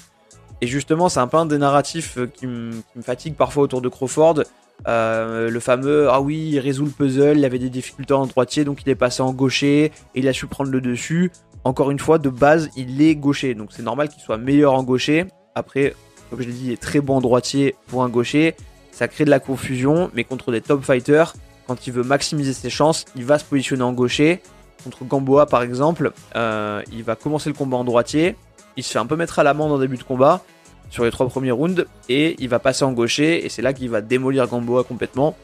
Et 0.61 0.67
justement, 0.67 1.07
c'est 1.07 1.19
un 1.19 1.27
peu 1.27 1.37
un 1.37 1.45
des 1.45 1.57
narratifs 1.57 2.17
qui 2.33 2.47
me 2.47 2.81
fatigue 3.01 3.35
parfois 3.35 3.63
autour 3.63 3.81
de 3.81 3.89
Crawford. 3.89 4.43
Euh, 4.87 5.49
le 5.49 5.59
fameux 5.59 6.07
ah 6.09 6.21
oui 6.21 6.51
il 6.53 6.59
résout 6.59 6.85
le 6.85 6.91
puzzle, 6.91 7.37
il 7.37 7.43
avait 7.43 7.59
des 7.59 7.69
difficultés 7.69 8.13
en 8.13 8.25
droitier 8.25 8.63
donc 8.63 8.79
il 8.85 8.89
est 8.89 8.95
passé 8.95 9.21
en 9.21 9.33
gaucher 9.33 9.85
et 9.85 9.91
il 10.15 10.27
a 10.27 10.33
su 10.33 10.47
prendre 10.47 10.71
le 10.71 10.79
dessus. 10.79 11.31
Encore 11.63 11.91
une 11.91 11.99
fois 11.99 12.17
de 12.17 12.29
base 12.29 12.69
il 12.75 13.01
est 13.01 13.15
gaucher 13.15 13.53
donc 13.53 13.69
c'est 13.71 13.83
normal 13.83 14.09
qu'il 14.09 14.21
soit 14.21 14.37
meilleur 14.37 14.73
en 14.73 14.83
gaucher. 14.83 15.25
Après 15.55 15.93
comme 16.29 16.41
je 16.41 16.47
l'ai 16.47 16.53
dit 16.53 16.65
il 16.67 16.71
est 16.71 16.81
très 16.81 17.01
bon 17.01 17.17
en 17.17 17.21
droitier 17.21 17.75
pour 17.87 18.03
un 18.03 18.09
gaucher. 18.09 18.55
Ça 18.91 19.07
crée 19.07 19.25
de 19.25 19.29
la 19.29 19.39
confusion 19.39 20.09
mais 20.13 20.23
contre 20.23 20.51
des 20.51 20.61
top 20.61 20.83
fighters 20.83 21.33
quand 21.67 21.87
il 21.87 21.93
veut 21.93 22.03
maximiser 22.03 22.53
ses 22.53 22.69
chances 22.69 23.05
il 23.15 23.25
va 23.25 23.39
se 23.39 23.45
positionner 23.45 23.83
en 23.83 23.93
gaucher. 23.93 24.41
Contre 24.83 25.03
Gamboa 25.05 25.45
par 25.45 25.61
exemple 25.61 26.11
euh, 26.35 26.81
il 26.91 27.03
va 27.03 27.15
commencer 27.15 27.49
le 27.49 27.55
combat 27.55 27.77
en 27.77 27.83
droitier. 27.83 28.35
Il 28.77 28.83
se 28.83 28.91
fait 28.91 28.99
un 28.99 29.05
peu 29.05 29.15
mettre 29.15 29.39
à 29.39 29.43
l'amende 29.43 29.71
en 29.71 29.79
début 29.79 29.97
de 29.97 30.03
combat 30.03 30.41
sur 30.89 31.03
les 31.03 31.11
trois 31.11 31.27
premiers 31.27 31.51
rounds 31.51 31.85
et 32.07 32.35
il 32.39 32.49
va 32.49 32.59
passer 32.59 32.83
en 32.83 32.93
gaucher 32.93 33.45
et 33.45 33.49
c'est 33.49 33.61
là 33.61 33.73
qu'il 33.73 33.89
va 33.89 34.01
démolir 34.01 34.47
Gamboa 34.47 34.83
complètement. 34.83 35.35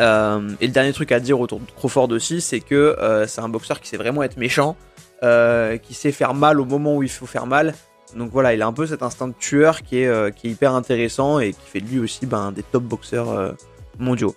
Euh, 0.00 0.50
et 0.60 0.66
le 0.66 0.72
dernier 0.72 0.92
truc 0.92 1.12
à 1.12 1.20
dire 1.20 1.40
autour 1.40 1.60
de 1.60 1.66
Crawford 1.76 2.10
aussi, 2.12 2.40
c'est 2.40 2.60
que 2.60 2.74
euh, 2.74 3.26
c'est 3.26 3.40
un 3.40 3.48
boxeur 3.48 3.80
qui 3.80 3.88
sait 3.88 3.96
vraiment 3.96 4.22
être 4.22 4.36
méchant, 4.36 4.76
euh, 5.22 5.76
qui 5.78 5.94
sait 5.94 6.12
faire 6.12 6.34
mal 6.34 6.60
au 6.60 6.64
moment 6.64 6.96
où 6.96 7.02
il 7.02 7.08
faut 7.08 7.26
faire 7.26 7.46
mal. 7.46 7.74
Donc 8.16 8.30
voilà, 8.30 8.52
il 8.54 8.62
a 8.62 8.66
un 8.66 8.72
peu 8.72 8.86
cet 8.86 9.02
instinct 9.02 9.28
de 9.28 9.34
tueur 9.38 9.82
qui 9.82 9.98
est, 9.98 10.04
est 10.04 10.44
hyper 10.44 10.74
intéressant 10.74 11.38
et 11.38 11.52
qui 11.52 11.66
fait 11.66 11.80
de 11.80 11.86
lui 11.86 11.98
aussi 11.98 12.26
ben, 12.26 12.52
des 12.52 12.62
top 12.62 12.82
boxeurs 12.82 13.54
mondiaux. 13.98 14.34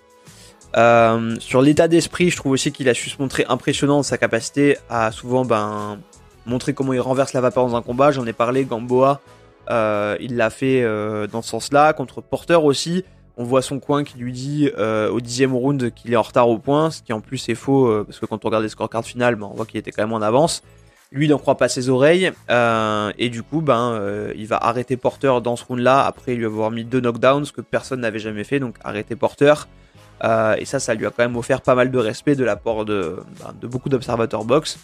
sur 1.40 1.60
l'état 1.60 1.86
d'esprit, 1.86 2.30
je 2.30 2.36
trouve 2.36 2.52
aussi 2.52 2.72
qu'il 2.72 2.88
a 2.88 2.94
su 2.94 3.10
se 3.10 3.20
montrer 3.20 3.44
impressionnant 3.48 4.02
sa 4.02 4.16
capacité 4.16 4.78
à 4.88 5.12
souvent 5.12 5.44
ben, 5.44 5.98
montrer 6.46 6.72
comment 6.72 6.92
il 6.92 7.00
renverse 7.00 7.32
la 7.32 7.40
vapeur 7.40 7.66
dans 7.66 7.76
un 7.76 7.82
combat. 7.82 8.12
J'en 8.12 8.26
ai 8.26 8.32
parlé, 8.32 8.64
Gamboa, 8.64 9.20
euh, 9.70 10.16
il 10.20 10.36
l'a 10.36 10.50
fait 10.50 10.82
euh, 10.82 11.26
dans 11.26 11.42
ce 11.42 11.50
sens-là. 11.50 11.92
Contre 11.92 12.20
Porter 12.20 12.62
aussi, 12.62 13.04
on 13.36 13.44
voit 13.44 13.62
son 13.62 13.80
coin 13.80 14.04
qui 14.04 14.18
lui 14.18 14.32
dit 14.32 14.70
euh, 14.78 15.10
au 15.10 15.20
dixième 15.20 15.54
round 15.54 15.92
qu'il 15.92 16.12
est 16.12 16.16
en 16.16 16.22
retard 16.22 16.48
au 16.48 16.58
point, 16.58 16.90
ce 16.90 17.02
qui 17.02 17.12
en 17.12 17.20
plus 17.20 17.48
est 17.48 17.54
faux 17.54 18.04
parce 18.04 18.18
que 18.18 18.26
quand 18.26 18.44
on 18.44 18.48
regarde 18.48 18.62
les 18.62 18.70
scorecards 18.70 19.04
finales, 19.04 19.36
ben, 19.36 19.48
on 19.50 19.54
voit 19.54 19.66
qu'il 19.66 19.78
était 19.78 19.92
quand 19.92 20.02
même 20.02 20.14
en 20.14 20.22
avance. 20.22 20.62
Lui, 21.12 21.26
il 21.26 21.30
n'en 21.30 21.38
croit 21.38 21.56
pas 21.56 21.68
ses 21.68 21.88
oreilles 21.88 22.32
et 23.18 23.28
du 23.28 23.42
coup, 23.42 23.60
ben, 23.60 24.00
il 24.34 24.46
va 24.46 24.56
arrêter 24.56 24.96
Porter 24.96 25.32
dans 25.42 25.54
ce 25.56 25.64
round-là 25.64 26.04
après 26.04 26.34
lui 26.34 26.46
avoir 26.46 26.70
mis 26.70 26.84
deux 26.84 27.00
knockdowns 27.00 27.46
que 27.54 27.60
personne 27.60 28.00
n'avait 28.00 28.18
jamais 28.18 28.42
fait, 28.42 28.58
donc 28.58 28.76
arrêter 28.82 29.16
Porter. 29.16 29.54
et 30.24 30.64
ça, 30.64 30.80
ça 30.80 30.94
lui 30.94 31.06
a 31.06 31.10
quand 31.10 31.22
même 31.22 31.36
offert 31.36 31.60
pas 31.60 31.74
mal 31.74 31.90
de 31.90 31.98
respect 31.98 32.34
de 32.34 32.44
la 32.44 32.56
part 32.56 32.84
de, 32.84 33.18
ben, 33.40 33.54
de 33.60 33.66
beaucoup 33.66 33.88
d'observateurs 33.88 34.44
box. 34.44 34.78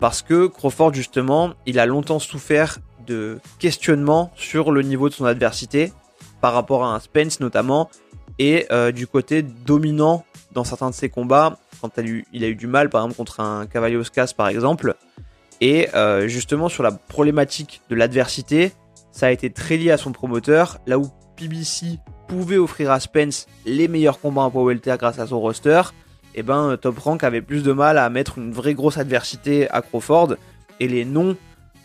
Parce 0.00 0.20
que 0.20 0.48
Crawford, 0.48 0.94
justement, 0.94 1.52
il 1.64 1.78
a 1.78 1.86
longtemps 1.86 2.18
souffert 2.18 2.78
de 3.06 3.38
questionnement 3.60 4.32
sur 4.34 4.72
le 4.72 4.82
niveau 4.82 5.08
de 5.08 5.14
son 5.14 5.26
adversité 5.26 5.92
par 6.42 6.52
rapport 6.52 6.84
à 6.84 6.94
un 6.94 7.00
Spence 7.00 7.40
notamment 7.40 7.88
et 8.38 8.66
euh, 8.70 8.92
du 8.92 9.06
côté 9.06 9.42
dominant 9.42 10.24
dans 10.52 10.64
certains 10.64 10.90
de 10.90 10.94
ses 10.94 11.08
combats 11.08 11.56
quand 11.80 11.90
il 11.98 12.44
a 12.44 12.48
eu 12.48 12.54
du 12.54 12.66
mal 12.66 12.90
par 12.90 13.02
exemple 13.02 13.16
contre 13.16 13.40
un 13.40 13.66
Cavallos 13.66 14.04
par 14.36 14.48
exemple. 14.48 14.96
Et 15.62 15.88
euh, 15.94 16.26
justement 16.28 16.68
sur 16.68 16.82
la 16.82 16.90
problématique 16.90 17.80
de 17.88 17.94
l'adversité 17.94 18.72
ça 19.12 19.26
a 19.26 19.30
été 19.30 19.50
très 19.50 19.76
lié 19.76 19.92
à 19.92 19.96
son 19.96 20.12
promoteur 20.12 20.78
là 20.86 20.98
où 20.98 21.08
PBC 21.36 21.98
pouvait 22.26 22.58
offrir 22.58 22.90
à 22.90 22.98
Spence 22.98 23.46
les 23.64 23.86
meilleurs 23.86 24.20
combats 24.20 24.42
en 24.42 24.50
poids 24.50 24.64
welter 24.64 24.96
grâce 24.98 25.20
à 25.20 25.26
son 25.28 25.40
roster 25.40 25.82
et 26.34 26.40
eh 26.40 26.42
ben 26.42 26.76
Top 26.80 26.98
Rank 26.98 27.22
avait 27.24 27.42
plus 27.42 27.62
de 27.62 27.72
mal 27.72 27.98
à 27.98 28.08
mettre 28.08 28.38
une 28.38 28.52
vraie 28.52 28.74
grosse 28.74 28.96
adversité 28.96 29.70
à 29.70 29.82
Crawford 29.82 30.36
et 30.80 30.88
les 30.88 31.04
noms 31.04 31.36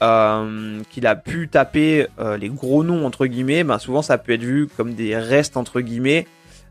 euh, 0.03 0.81
qu'il 0.91 1.07
a 1.07 1.15
pu 1.15 1.47
taper 1.47 2.05
euh, 2.19 2.37
les 2.37 2.49
gros 2.49 2.83
noms 2.83 3.03
entre 3.03 3.25
guillemets, 3.25 3.63
ben 3.63 3.79
souvent 3.79 4.03
ça 4.03 4.19
peut 4.19 4.33
être 4.33 4.43
vu 4.43 4.67
comme 4.77 4.93
des 4.93 5.17
restes 5.17 5.57
entre 5.57 5.81
guillemets. 5.81 6.27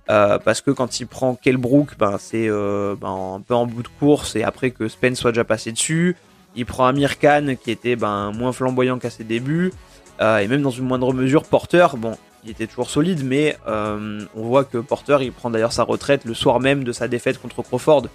Euh, 0.08 0.38
parce 0.38 0.60
que 0.60 0.70
quand 0.70 1.00
il 1.00 1.08
prend 1.08 1.34
Kelbrook, 1.34 1.98
ben 1.98 2.18
c'est 2.20 2.48
ben, 2.48 3.34
un 3.34 3.40
peu 3.40 3.54
en 3.54 3.66
bout 3.66 3.82
de 3.82 3.88
course 3.98 4.36
et 4.36 4.44
après 4.44 4.70
que 4.70 4.86
Spence 4.86 5.18
soit 5.18 5.32
déjà 5.32 5.42
passé 5.42 5.72
dessus. 5.72 6.14
Il 6.54 6.66
prend 6.66 6.86
Amir 6.86 7.18
Khan 7.18 7.56
qui 7.60 7.72
était 7.72 7.96
ben, 7.96 8.30
moins 8.30 8.52
flamboyant 8.52 8.98
qu'à 9.00 9.10
ses 9.10 9.24
débuts. 9.24 9.72
et 10.20 10.46
même 10.46 10.62
dans 10.62 10.70
une 10.70 10.84
moindre 10.84 11.12
mesure, 11.12 11.42
Porter, 11.42 11.88
bon, 11.98 12.16
il 12.44 12.50
était 12.50 12.68
toujours 12.68 12.90
solide, 12.90 13.24
mais 13.24 13.56
on 13.66 14.42
voit 14.42 14.62
que 14.62 14.78
Porter 14.78 15.18
il 15.22 15.32
prend 15.32 15.50
d'ailleurs 15.50 15.72
sa 15.72 15.82
retraite 15.82 16.24
le 16.24 16.34
soir 16.34 16.60
même 16.60 16.84
de 16.84 16.92
sa 16.92 17.08
défaite 17.08 17.42
contre 17.42 17.62
Crawford. 17.62 18.06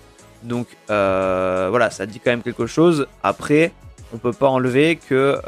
Donc 0.43 0.67
voilà, 0.87 1.89
ça 1.89 2.05
dit 2.05 2.21
quand 2.21 2.31
même 2.31 2.43
quelque 2.43 2.65
chose. 2.65 3.07
Après, 3.23 3.73
on 4.13 4.17
peut 4.17 4.33
pas 4.33 4.47
enlever 4.47 4.97
que 4.97 5.39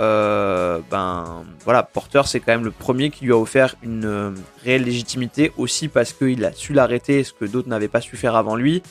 ben 0.89 1.43
voilà, 1.63 1.83
Porter 1.83 2.21
c'est 2.25 2.39
quand 2.39 2.53
même 2.53 2.63
le 2.63 2.71
premier 2.71 3.09
qui 3.09 3.25
lui 3.25 3.33
a 3.33 3.37
offert 3.37 3.75
une 3.83 4.35
réelle 4.63 4.83
légitimité 4.83 5.51
aussi 5.57 5.87
parce 5.87 6.13
qu'il 6.13 6.43
a 6.45 6.51
su 6.51 6.73
l'arrêter, 6.73 7.23
ce 7.23 7.33
que 7.33 7.45
d'autres 7.45 7.69
n'avaient 7.69 7.87
pas 7.87 8.01
su 8.01 8.17
faire 8.17 8.35
avant 8.35 8.55
lui. 8.55 8.81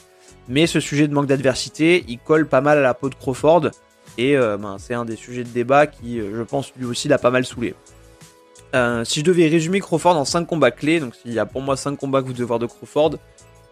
Mais 0.48 0.66
ce 0.66 0.80
sujet 0.80 1.08
de 1.08 1.14
manque 1.14 1.26
d'adversité, 1.26 2.04
il 2.08 2.18
colle 2.18 2.46
pas 2.46 2.60
mal 2.60 2.78
à 2.78 2.82
la 2.82 2.94
peau 2.94 3.08
de 3.08 3.14
Crawford. 3.14 3.70
Et 4.18 4.36
euh, 4.36 4.56
ben, 4.56 4.76
c'est 4.78 4.94
un 4.94 5.04
des 5.04 5.16
sujets 5.16 5.44
de 5.44 5.48
débat 5.48 5.86
qui, 5.86 6.20
euh, 6.20 6.36
je 6.36 6.42
pense, 6.42 6.72
lui 6.76 6.84
aussi 6.84 7.08
l'a 7.08 7.18
pas 7.18 7.30
mal 7.30 7.44
saoulé. 7.44 7.74
Euh, 8.74 9.04
si 9.04 9.20
je 9.20 9.24
devais 9.24 9.48
résumer 9.48 9.80
Crawford 9.80 10.16
en 10.16 10.24
5 10.24 10.46
combats 10.46 10.70
clés, 10.70 10.98
donc 10.98 11.14
il 11.24 11.32
y 11.32 11.38
a 11.38 11.46
pour 11.46 11.62
moi 11.62 11.76
5 11.76 11.96
combats 11.96 12.22
que 12.22 12.26
vous 12.26 12.32
devez 12.32 12.44
voir 12.44 12.58
de 12.58 12.66
Crawford. 12.66 13.12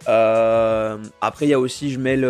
Après, 0.07 1.47
il 1.47 1.49
y 1.49 1.54
a 1.54 1.61
aussi, 1.61 1.90
je 1.90 1.99
mêle 1.99 2.28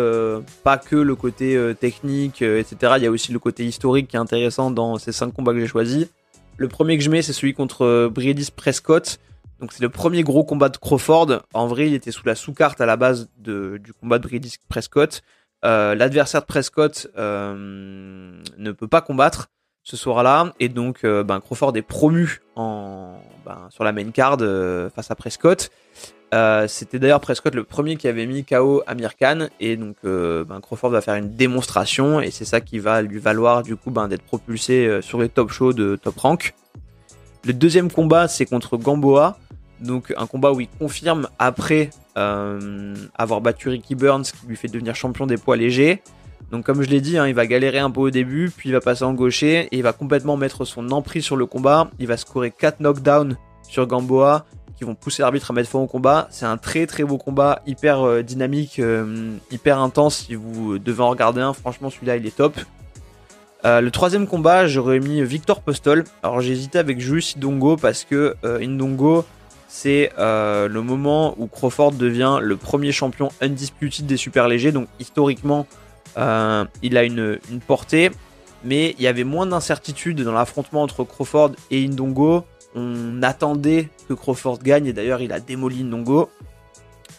pas 0.63 0.77
que 0.77 0.95
le 0.95 1.15
côté 1.15 1.57
technique, 1.79 2.41
etc. 2.41 2.93
Il 2.97 3.03
y 3.03 3.07
a 3.07 3.11
aussi 3.11 3.31
le 3.31 3.39
côté 3.39 3.65
historique 3.65 4.07
qui 4.07 4.15
est 4.15 4.19
intéressant 4.19 4.71
dans 4.71 4.97
ces 4.97 5.11
5 5.11 5.33
combats 5.33 5.53
que 5.53 5.59
j'ai 5.59 5.67
choisis. 5.67 6.07
Le 6.57 6.67
premier 6.67 6.97
que 6.97 7.03
je 7.03 7.09
mets, 7.09 7.21
c'est 7.21 7.33
celui 7.33 7.53
contre 7.53 8.09
Brady 8.13 8.49
Prescott. 8.55 9.19
Donc 9.59 9.73
c'est 9.73 9.83
le 9.83 9.89
premier 9.89 10.23
gros 10.23 10.43
combat 10.43 10.69
de 10.69 10.77
Crawford. 10.77 11.43
En 11.53 11.67
vrai, 11.67 11.87
il 11.87 11.93
était 11.93 12.11
sous 12.11 12.25
la 12.25 12.35
sous-carte 12.35 12.81
à 12.81 12.87
la 12.87 12.97
base 12.97 13.29
du 13.37 13.93
combat 13.99 14.17
de 14.17 14.27
Brady 14.27 14.55
Prescott. 14.67 15.21
Euh, 15.63 15.93
l'adversaire 15.93 16.41
de 16.41 16.47
Prescott 16.47 17.07
euh, 17.17 18.41
ne 18.57 18.71
peut 18.71 18.87
pas 18.87 19.01
combattre 19.01 19.51
ce 19.83 19.97
soir-là 19.97 20.53
et 20.59 20.69
donc 20.69 21.03
euh, 21.03 21.23
ben, 21.23 21.39
Crawford 21.39 21.75
est 21.75 21.81
promu 21.81 22.41
en, 22.55 23.15
ben, 23.45 23.67
sur 23.69 23.83
la 23.83 23.91
main 23.91 24.11
card 24.11 24.37
face 24.93 25.11
à 25.11 25.15
Prescott. 25.15 25.71
C'était 26.67 26.99
d'ailleurs 26.99 27.19
Prescott 27.19 27.53
le 27.53 27.65
premier 27.65 27.97
qui 27.97 28.07
avait 28.07 28.25
mis 28.25 28.45
KO 28.45 28.83
Amir 28.87 29.17
Khan 29.17 29.47
et 29.59 29.75
donc 29.75 29.97
ben, 30.03 30.59
Crawford 30.61 30.91
va 30.91 31.01
faire 31.01 31.15
une 31.15 31.35
démonstration 31.35 32.21
et 32.21 32.31
c'est 32.31 32.45
ça 32.45 32.61
qui 32.61 32.79
va 32.79 33.01
lui 33.01 33.19
valoir 33.19 33.63
du 33.63 33.75
coup 33.75 33.91
d'être 34.07 34.23
propulsé 34.23 35.01
sur 35.01 35.19
les 35.19 35.27
top 35.27 35.51
shows 35.51 35.73
de 35.73 35.97
Top 36.01 36.17
Rank. 36.19 36.53
Le 37.43 37.53
deuxième 37.53 37.91
combat 37.91 38.27
c'est 38.27 38.45
contre 38.45 38.77
Gamboa. 38.77 39.37
Donc 39.81 40.13
un 40.15 40.27
combat 40.27 40.51
où 40.51 40.61
il 40.61 40.69
confirme 40.69 41.27
après 41.39 41.89
euh, 42.17 42.93
avoir 43.15 43.39
battu 43.39 43.69
Ricky 43.69 43.95
Burns 43.95 44.23
qui 44.23 44.45
lui 44.45 44.55
fait 44.57 44.67
devenir 44.67 44.95
champion 44.95 45.25
des 45.25 45.37
poids 45.37 45.55
légers. 45.55 46.01
Donc 46.51 46.65
comme 46.65 46.81
je 46.81 46.89
l'ai 46.89 47.01
dit, 47.01 47.17
hein, 47.17 47.27
il 47.27 47.33
va 47.33 47.47
galérer 47.47 47.79
un 47.79 47.89
peu 47.89 48.01
au 48.01 48.09
début, 48.09 48.51
puis 48.55 48.69
il 48.69 48.71
va 48.73 48.81
passer 48.81 49.03
en 49.03 49.13
gaucher 49.13 49.67
et 49.71 49.77
il 49.77 49.83
va 49.83 49.93
complètement 49.93 50.37
mettre 50.37 50.65
son 50.65 50.91
emprise 50.91 51.23
sur 51.23 51.37
le 51.37 51.45
combat. 51.45 51.89
Il 51.99 52.07
va 52.07 52.17
scorer 52.17 52.51
4 52.51 52.79
knockdowns 52.81 53.37
sur 53.67 53.87
Gamboa 53.87 54.45
qui 54.77 54.83
vont 54.83 54.95
pousser 54.95 55.21
l'arbitre 55.21 55.51
à 55.51 55.53
mettre 55.53 55.69
fin 55.69 55.79
au 55.79 55.87
combat. 55.87 56.27
C'est 56.31 56.45
un 56.45 56.57
très 56.57 56.87
très 56.87 57.03
beau 57.03 57.17
combat, 57.17 57.61
hyper 57.67 58.01
euh, 58.01 58.21
dynamique, 58.21 58.79
euh, 58.79 59.35
hyper 59.51 59.79
intense. 59.79 60.25
Si 60.25 60.35
vous 60.35 60.79
devez 60.79 61.01
en 61.01 61.09
regarder 61.09 61.41
un, 61.41 61.53
franchement 61.53 61.89
celui-là 61.89 62.17
il 62.17 62.25
est 62.25 62.35
top. 62.35 62.59
le 63.63 63.89
troisième 63.89 64.27
combat, 64.27 64.67
j'aurais 64.67 64.99
mis 64.99 65.23
Victor 65.23 65.61
Postol. 65.61 66.03
Alors 66.23 66.41
j'ai 66.41 66.51
hésité 66.51 66.79
avec 66.79 66.99
Julius 66.99 67.35
Indongo 67.37 67.77
parce 67.77 68.03
que 68.03 68.35
Indongo, 68.43 69.23
c'est 69.73 70.11
euh, 70.19 70.67
le 70.67 70.81
moment 70.81 71.33
où 71.37 71.47
Crawford 71.47 71.93
devient 71.93 72.39
le 72.41 72.57
premier 72.57 72.91
champion 72.91 73.29
undisputed 73.39 74.05
des 74.05 74.17
super 74.17 74.49
légers. 74.49 74.73
Donc 74.73 74.89
historiquement, 74.99 75.65
euh, 76.17 76.65
il 76.81 76.97
a 76.97 77.03
une, 77.03 77.39
portée, 77.67 78.11
mais 78.63 78.95
il 78.97 79.03
y 79.03 79.07
avait 79.07 79.23
moins 79.23 79.45
d'incertitude 79.45 80.21
dans 80.21 80.33
l'affrontement 80.33 80.83
entre 80.83 81.03
Crawford 81.03 81.51
et 81.69 81.85
Indongo. 81.85 82.43
On 82.75 83.21
attendait 83.23 83.89
que 84.07 84.13
Crawford 84.13 84.59
gagne, 84.59 84.85
et 84.85 84.93
d'ailleurs 84.93 85.21
il 85.21 85.31
a 85.33 85.39
démoli 85.39 85.81
Indongo. 85.81 86.29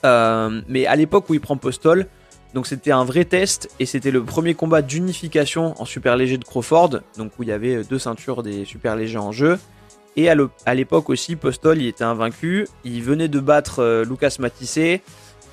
Euh, 0.05 0.61
mais 0.69 0.87
à 0.87 0.97
l'époque 0.97 1.29
où 1.31 1.35
il 1.35 1.41
prend 1.41 1.57
Postol, 1.57 2.07
donc 2.55 2.67
c'était 2.67 2.91
un 2.91 3.05
vrai 3.05 3.25
test 3.25 3.71
et 3.79 3.87
c'était 3.87 4.11
le 4.11 4.23
premier 4.23 4.55
combat 4.55 4.83
d'unification 4.83 5.81
en 5.81 5.85
super 5.85 6.17
léger 6.17 6.39
de 6.39 6.45
Crawford, 6.45 7.01
donc 7.17 7.33
où 7.39 7.43
il 7.43 7.49
y 7.49 7.53
avait 7.53 7.83
deux 7.85 7.99
ceintures 7.99 8.43
des 8.43 8.65
super 8.65 8.97
légers 8.97 9.19
en 9.19 9.33
jeu. 9.33 9.59
Et 10.17 10.29
à 10.29 10.75
l'époque 10.75 11.09
aussi, 11.09 11.37
Postol, 11.37 11.81
il 11.81 11.87
était 11.87 12.05
invaincu. 12.05 12.69
Il 12.85 13.03
venait 13.03 13.29
de 13.29 13.41
battre 13.41 13.81
euh, 13.81 14.05
Lucas 14.05 14.37
Matisse. 14.39 15.01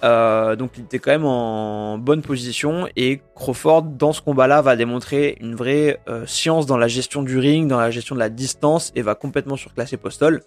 Euh, 0.04 0.56
donc 0.56 0.72
il 0.78 0.84
était 0.84 1.00
quand 1.00 1.12
même 1.12 1.26
en 1.26 1.98
bonne 1.98 2.22
position. 2.22 2.88
Et 2.96 3.22
Crawford, 3.36 3.84
dans 3.84 4.14
ce 4.14 4.22
combat-là, 4.22 4.62
va 4.62 4.76
démontrer 4.76 5.38
une 5.42 5.56
vraie 5.56 6.00
euh, 6.08 6.26
science 6.26 6.66
dans 6.66 6.78
la 6.78 6.88
gestion 6.88 7.24
du 7.24 7.38
ring, 7.38 7.68
dans 7.68 7.80
la 7.80 7.92
gestion 7.92 8.16
de 8.16 8.20
la 8.20 8.30
distance, 8.30 8.92
et 8.96 9.02
va 9.02 9.16
complètement 9.16 9.56
surclasser 9.56 9.98
Postol. 9.98 10.42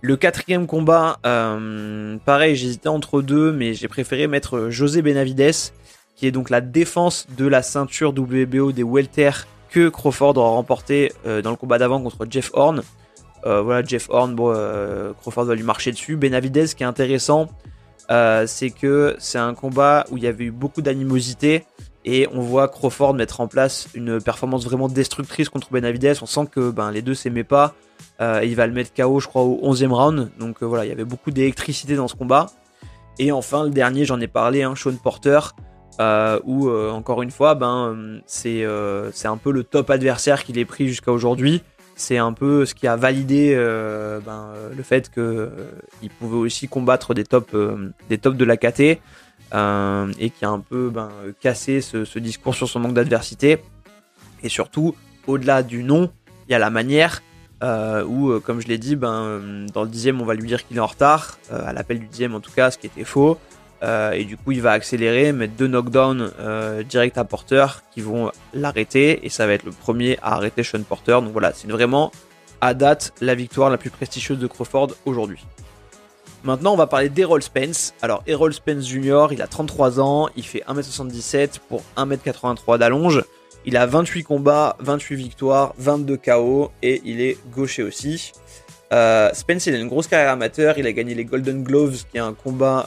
Le 0.00 0.16
quatrième 0.16 0.66
combat, 0.66 1.18
pareil, 2.26 2.56
j'hésitais 2.56 2.90
entre 2.90 3.22
deux, 3.22 3.52
mais 3.52 3.72
j'ai 3.72 3.88
préféré 3.88 4.26
mettre 4.26 4.68
José 4.68 5.00
Benavides, 5.00 5.72
qui 6.14 6.26
est 6.26 6.30
donc 6.30 6.50
la 6.50 6.60
défense 6.60 7.26
de 7.38 7.46
la 7.46 7.62
ceinture 7.62 8.10
WBO 8.10 8.72
des 8.72 8.82
welter 8.82 9.30
que 9.74 9.88
Crawford 9.88 10.36
aura 10.36 10.50
remporté 10.50 11.12
euh, 11.26 11.42
dans 11.42 11.50
le 11.50 11.56
combat 11.56 11.78
d'avant 11.78 12.00
contre 12.00 12.26
Jeff 12.30 12.50
Horn. 12.54 12.82
Euh, 13.44 13.60
voilà, 13.60 13.84
Jeff 13.84 14.06
Horn, 14.08 14.32
bon, 14.34 14.52
euh, 14.54 15.12
Crawford 15.20 15.46
va 15.46 15.54
lui 15.56 15.64
marcher 15.64 15.90
dessus. 15.90 16.14
Benavidez, 16.14 16.68
ce 16.68 16.76
qui 16.76 16.84
est 16.84 16.86
intéressant, 16.86 17.48
c'est 18.08 18.70
que 18.70 19.16
c'est 19.18 19.38
un 19.38 19.54
combat 19.54 20.04
où 20.10 20.16
il 20.16 20.24
y 20.24 20.26
avait 20.26 20.44
eu 20.44 20.50
beaucoup 20.50 20.82
d'animosité 20.82 21.64
et 22.04 22.28
on 22.32 22.40
voit 22.40 22.68
Crawford 22.68 23.14
mettre 23.14 23.40
en 23.40 23.48
place 23.48 23.88
une 23.94 24.20
performance 24.20 24.64
vraiment 24.64 24.88
destructrice 24.88 25.48
contre 25.48 25.70
Benavidez. 25.70 26.14
On 26.20 26.26
sent 26.26 26.46
que 26.50 26.70
ben, 26.70 26.90
les 26.90 27.00
deux 27.00 27.14
s'aimaient 27.14 27.44
pas. 27.44 27.74
il 28.20 28.54
va 28.54 28.66
le 28.66 28.72
mettre 28.72 28.92
KO, 28.94 29.20
je 29.20 29.28
crois, 29.28 29.42
au 29.42 29.72
11e 29.72 29.92
round. 29.92 30.30
Donc 30.38 30.62
voilà, 30.62 30.84
il 30.84 30.88
y 30.88 30.92
avait 30.92 31.04
beaucoup 31.04 31.30
d'électricité 31.30 31.96
dans 31.96 32.08
ce 32.08 32.14
combat. 32.14 32.46
Et 33.18 33.32
enfin, 33.32 33.64
le 33.64 33.70
dernier, 33.70 34.04
j'en 34.04 34.20
ai 34.20 34.26
parlé, 34.26 34.62
hein, 34.62 34.74
Sean 34.76 34.94
Porter. 34.96 35.40
Euh, 36.00 36.40
où 36.44 36.68
euh, 36.68 36.90
encore 36.90 37.22
une 37.22 37.30
fois, 37.30 37.54
ben 37.54 38.20
euh, 38.46 39.10
c'est 39.12 39.28
un 39.28 39.36
peu 39.36 39.52
le 39.52 39.62
top 39.62 39.90
adversaire 39.90 40.42
qu'il 40.42 40.58
ait 40.58 40.64
pris 40.64 40.88
jusqu'à 40.88 41.12
aujourd'hui. 41.12 41.62
C'est 41.96 42.18
un 42.18 42.32
peu 42.32 42.66
ce 42.66 42.74
qui 42.74 42.86
a 42.86 42.96
validé 42.96 43.54
ben, 44.24 44.52
le 44.76 44.82
fait 44.82 45.10
qu'il 45.10 46.10
pouvait 46.18 46.36
aussi 46.36 46.68
combattre 46.68 47.14
des 47.14 47.24
tops 47.24 47.54
des 48.08 48.18
tops 48.18 48.36
de 48.36 48.44
la 48.44 48.56
KT 48.56 48.80
et 48.80 50.30
qui 50.30 50.44
a 50.44 50.48
un 50.48 50.60
peu 50.60 50.90
ben, 50.90 51.10
cassé 51.40 51.80
ce, 51.80 52.18
discours 52.18 52.54
sur 52.54 52.68
son 52.68 52.80
manque 52.80 52.94
d'adversité. 52.94 53.58
Et 54.42 54.48
surtout, 54.48 54.96
au-delà 55.26 55.62
du 55.62 55.84
nom, 55.84 56.10
il 56.48 56.52
y 56.52 56.54
a 56.54 56.58
la 56.58 56.70
manière 56.70 57.22
où, 57.62 58.32
comme 58.40 58.60
je 58.60 58.66
l'ai 58.66 58.78
dit, 58.78 58.96
ben, 58.96 59.66
dans 59.72 59.84
le 59.84 59.88
dixième, 59.88 60.20
on 60.20 60.24
va 60.24 60.34
lui 60.34 60.48
dire 60.48 60.66
qu'il 60.66 60.76
est 60.76 60.80
en 60.80 60.86
retard, 60.86 61.38
à 61.50 61.72
l'appel 61.72 62.00
du 62.00 62.06
dixième 62.06 62.34
en 62.34 62.40
tout 62.40 62.52
cas, 62.52 62.72
ce 62.72 62.78
qui 62.78 62.86
était 62.86 63.04
faux. 63.04 63.38
Euh, 63.84 64.12
et 64.12 64.24
du 64.24 64.36
coup, 64.36 64.52
il 64.52 64.62
va 64.62 64.72
accélérer, 64.72 65.32
mettre 65.32 65.54
deux 65.54 65.66
knockdowns 65.66 66.32
euh, 66.40 66.82
direct 66.82 67.18
à 67.18 67.24
Porter 67.24 67.66
qui 67.92 68.00
vont 68.00 68.30
l'arrêter. 68.54 69.24
Et 69.26 69.28
ça 69.28 69.46
va 69.46 69.52
être 69.52 69.64
le 69.64 69.72
premier 69.72 70.18
à 70.22 70.34
arrêter 70.34 70.62
Sean 70.62 70.82
Porter. 70.82 71.12
Donc 71.12 71.32
voilà, 71.32 71.52
c'est 71.52 71.68
vraiment 71.68 72.10
à 72.60 72.72
date 72.72 73.12
la 73.20 73.34
victoire 73.34 73.68
la 73.68 73.76
plus 73.76 73.90
prestigieuse 73.90 74.38
de 74.38 74.46
Crawford 74.46 74.92
aujourd'hui. 75.04 75.44
Maintenant, 76.44 76.72
on 76.72 76.76
va 76.76 76.86
parler 76.86 77.10
d'Errol 77.10 77.42
Spence. 77.42 77.94
Alors, 78.00 78.22
Errol 78.26 78.52
Spence 78.54 78.86
Jr., 78.86 79.28
il 79.32 79.42
a 79.42 79.46
33 79.46 80.00
ans, 80.00 80.28
il 80.36 80.44
fait 80.44 80.62
1m77 80.68 81.58
pour 81.68 81.82
1m83 81.96 82.78
d'allonge. 82.78 83.22
Il 83.66 83.78
a 83.78 83.86
28 83.86 84.24
combats, 84.24 84.76
28 84.80 85.16
victoires, 85.16 85.74
22 85.78 86.18
KO 86.18 86.70
et 86.82 87.00
il 87.04 87.22
est 87.22 87.38
gaucher 87.50 87.82
aussi. 87.82 88.32
Euh, 88.92 89.30
Spence, 89.32 89.66
il 89.66 89.74
a 89.74 89.78
une 89.78 89.88
grosse 89.88 90.06
carrière 90.06 90.30
amateur. 90.30 90.76
Il 90.78 90.86
a 90.86 90.92
gagné 90.92 91.14
les 91.14 91.24
Golden 91.24 91.64
Gloves, 91.64 92.04
qui 92.10 92.18
est 92.18 92.20
un 92.20 92.34
combat, 92.34 92.86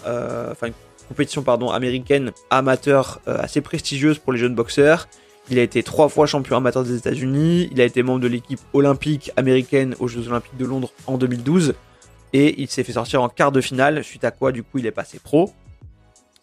enfin 0.52 0.70
compétition 1.08 1.44
pardon, 1.44 1.70
américaine 1.70 2.32
amateur 2.50 3.20
euh, 3.28 3.38
assez 3.40 3.62
prestigieuse 3.62 4.20
pour 4.20 4.34
les 4.34 4.40
jeunes 4.40 4.56
boxeurs. 4.56 5.08
Il 5.50 5.60
a 5.60 5.62
été 5.62 5.82
trois 5.82 6.10
fois 6.10 6.26
champion 6.26 6.58
amateur 6.58 6.84
des 6.84 6.96
États-Unis. 6.96 7.70
Il 7.72 7.80
a 7.80 7.86
été 7.86 8.04
membre 8.04 8.20
de 8.20 8.28
l'équipe 8.28 8.60
olympique 8.74 9.32
américaine 9.38 9.96
aux 10.00 10.08
Jeux 10.08 10.28
Olympiques 10.28 10.58
de 10.58 10.66
Londres 10.66 10.92
en 11.08 11.18
2012. 11.18 11.74
Et 12.34 12.62
il 12.62 12.68
s'est 12.68 12.84
fait 12.84 12.94
sortir 12.94 13.22
en 13.22 13.30
quart 13.30 13.54
de 13.54 13.62
finale, 13.62 14.04
suite 14.04 14.26
à 14.26 14.32
quoi, 14.32 14.52
du 14.52 14.64
coup, 14.64 14.80
il 14.80 14.86
est 14.86 14.92
passé 14.92 15.20
pro. 15.20 15.54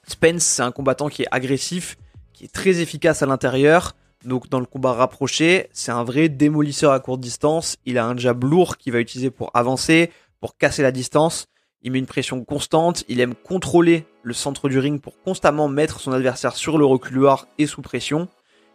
Spence, 0.06 0.42
c'est 0.42 0.62
un 0.62 0.72
combattant 0.72 1.08
qui 1.08 1.22
est 1.22 1.28
agressif, 1.30 1.96
qui 2.32 2.44
est 2.44 2.52
très 2.52 2.80
efficace 2.80 3.22
à 3.22 3.26
l'intérieur. 3.26 3.94
Donc, 4.24 4.48
dans 4.48 4.60
le 4.60 4.66
combat 4.66 4.94
rapproché, 4.94 5.68
c'est 5.72 5.92
un 5.92 6.02
vrai 6.02 6.30
démolisseur 6.30 6.92
à 6.92 7.00
courte 7.00 7.20
distance. 7.20 7.76
Il 7.84 7.98
a 7.98 8.06
un 8.06 8.16
jab 8.16 8.42
lourd 8.42 8.78
qu'il 8.78 8.94
va 8.94 9.00
utiliser 9.00 9.30
pour 9.30 9.50
avancer, 9.52 10.10
pour 10.40 10.56
casser 10.56 10.82
la 10.82 10.92
distance. 10.92 11.46
Il 11.82 11.92
met 11.92 11.98
une 11.98 12.06
pression 12.06 12.42
constante, 12.42 13.04
il 13.08 13.20
aime 13.20 13.34
contrôler 13.34 14.06
le 14.24 14.32
centre 14.34 14.68
du 14.68 14.78
ring 14.78 15.00
pour 15.00 15.20
constamment 15.22 15.68
mettre 15.68 16.00
son 16.00 16.12
adversaire 16.12 16.56
sur 16.56 16.78
le 16.78 16.84
reculoir 16.84 17.46
et 17.58 17.66
sous 17.66 17.82
pression. 17.82 18.26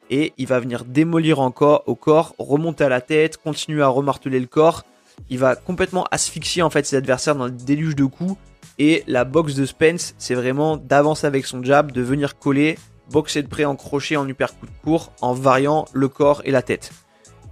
Et 0.09 0.33
il 0.37 0.47
va 0.47 0.59
venir 0.59 0.85
démolir 0.85 1.39
encore 1.39 1.83
au 1.87 1.95
corps, 1.95 2.33
remonter 2.39 2.83
à 2.83 2.89
la 2.89 3.01
tête, 3.01 3.37
continuer 3.37 3.81
à 3.81 3.89
remarteler 3.89 4.39
le 4.39 4.47
corps. 4.47 4.85
Il 5.29 5.39
va 5.39 5.55
complètement 5.55 6.05
asphyxier 6.11 6.61
en 6.61 6.69
fait 6.69 6.85
ses 6.85 6.95
adversaires 6.95 7.35
dans 7.35 7.45
le 7.45 7.51
déluge 7.51 7.95
de 7.95 8.05
coups. 8.05 8.37
Et 8.77 9.03
la 9.07 9.25
boxe 9.25 9.55
de 9.55 9.65
Spence, 9.65 10.15
c'est 10.17 10.35
vraiment 10.35 10.77
d'avancer 10.77 11.27
avec 11.27 11.45
son 11.45 11.61
jab, 11.63 11.91
de 11.91 12.01
venir 12.01 12.39
coller, 12.39 12.77
boxer 13.11 13.43
de 13.43 13.47
près 13.47 13.65
en 13.65 13.75
crochet, 13.75 14.15
en 14.15 14.27
uppercut 14.27 14.69
court, 14.83 15.11
en 15.21 15.33
variant 15.33 15.85
le 15.91 16.07
corps 16.07 16.41
et 16.45 16.51
la 16.51 16.61
tête. 16.61 16.91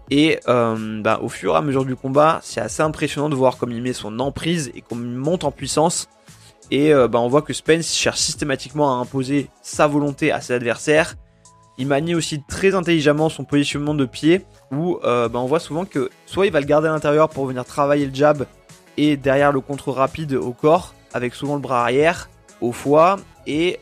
Et 0.09 0.39
euh, 0.47 1.01
bah, 1.01 1.19
au 1.21 1.27
fur 1.27 1.53
et 1.53 1.57
à 1.57 1.61
mesure 1.61 1.83
du 1.83 1.95
combat, 1.95 2.39
c'est 2.43 2.61
assez 2.61 2.81
impressionnant 2.81 3.29
de 3.29 3.35
voir 3.35 3.57
comme 3.57 3.71
il 3.71 3.81
met 3.81 3.93
son 3.93 4.19
emprise 4.19 4.71
et 4.73 4.81
comme 4.81 5.05
il 5.05 5.17
monte 5.17 5.43
en 5.43 5.51
puissance. 5.51 6.07
Et 6.71 6.93
bah, 6.93 7.19
on 7.19 7.27
voit 7.27 7.41
que 7.41 7.53
Spence 7.53 7.93
cherche 7.93 8.19
systématiquement 8.19 8.97
à 8.97 9.01
imposer 9.01 9.49
sa 9.61 9.87
volonté 9.87 10.31
à 10.31 10.41
ses 10.41 10.53
adversaires. 10.53 11.15
Il 11.77 11.87
manie 11.87 12.15
aussi 12.15 12.41
très 12.47 12.75
intelligemment 12.75 13.29
son 13.29 13.43
positionnement 13.43 13.93
de 13.93 14.05
pied, 14.05 14.45
où 14.71 14.99
bah, 15.03 15.29
on 15.33 15.45
voit 15.45 15.59
souvent 15.59 15.85
que 15.85 16.09
soit 16.25 16.45
il 16.45 16.51
va 16.51 16.59
le 16.59 16.65
garder 16.65 16.87
à 16.87 16.91
l'intérieur 16.91 17.29
pour 17.29 17.45
venir 17.45 17.63
travailler 17.65 18.05
le 18.05 18.13
jab 18.13 18.45
et 18.97 19.15
derrière 19.15 19.51
le 19.51 19.61
contre 19.61 19.91
rapide 19.91 20.33
au 20.33 20.51
corps, 20.51 20.93
avec 21.13 21.35
souvent 21.35 21.55
le 21.55 21.61
bras 21.61 21.81
arrière, 21.83 22.29
au 22.61 22.71
foie, 22.71 23.17
et 23.45 23.79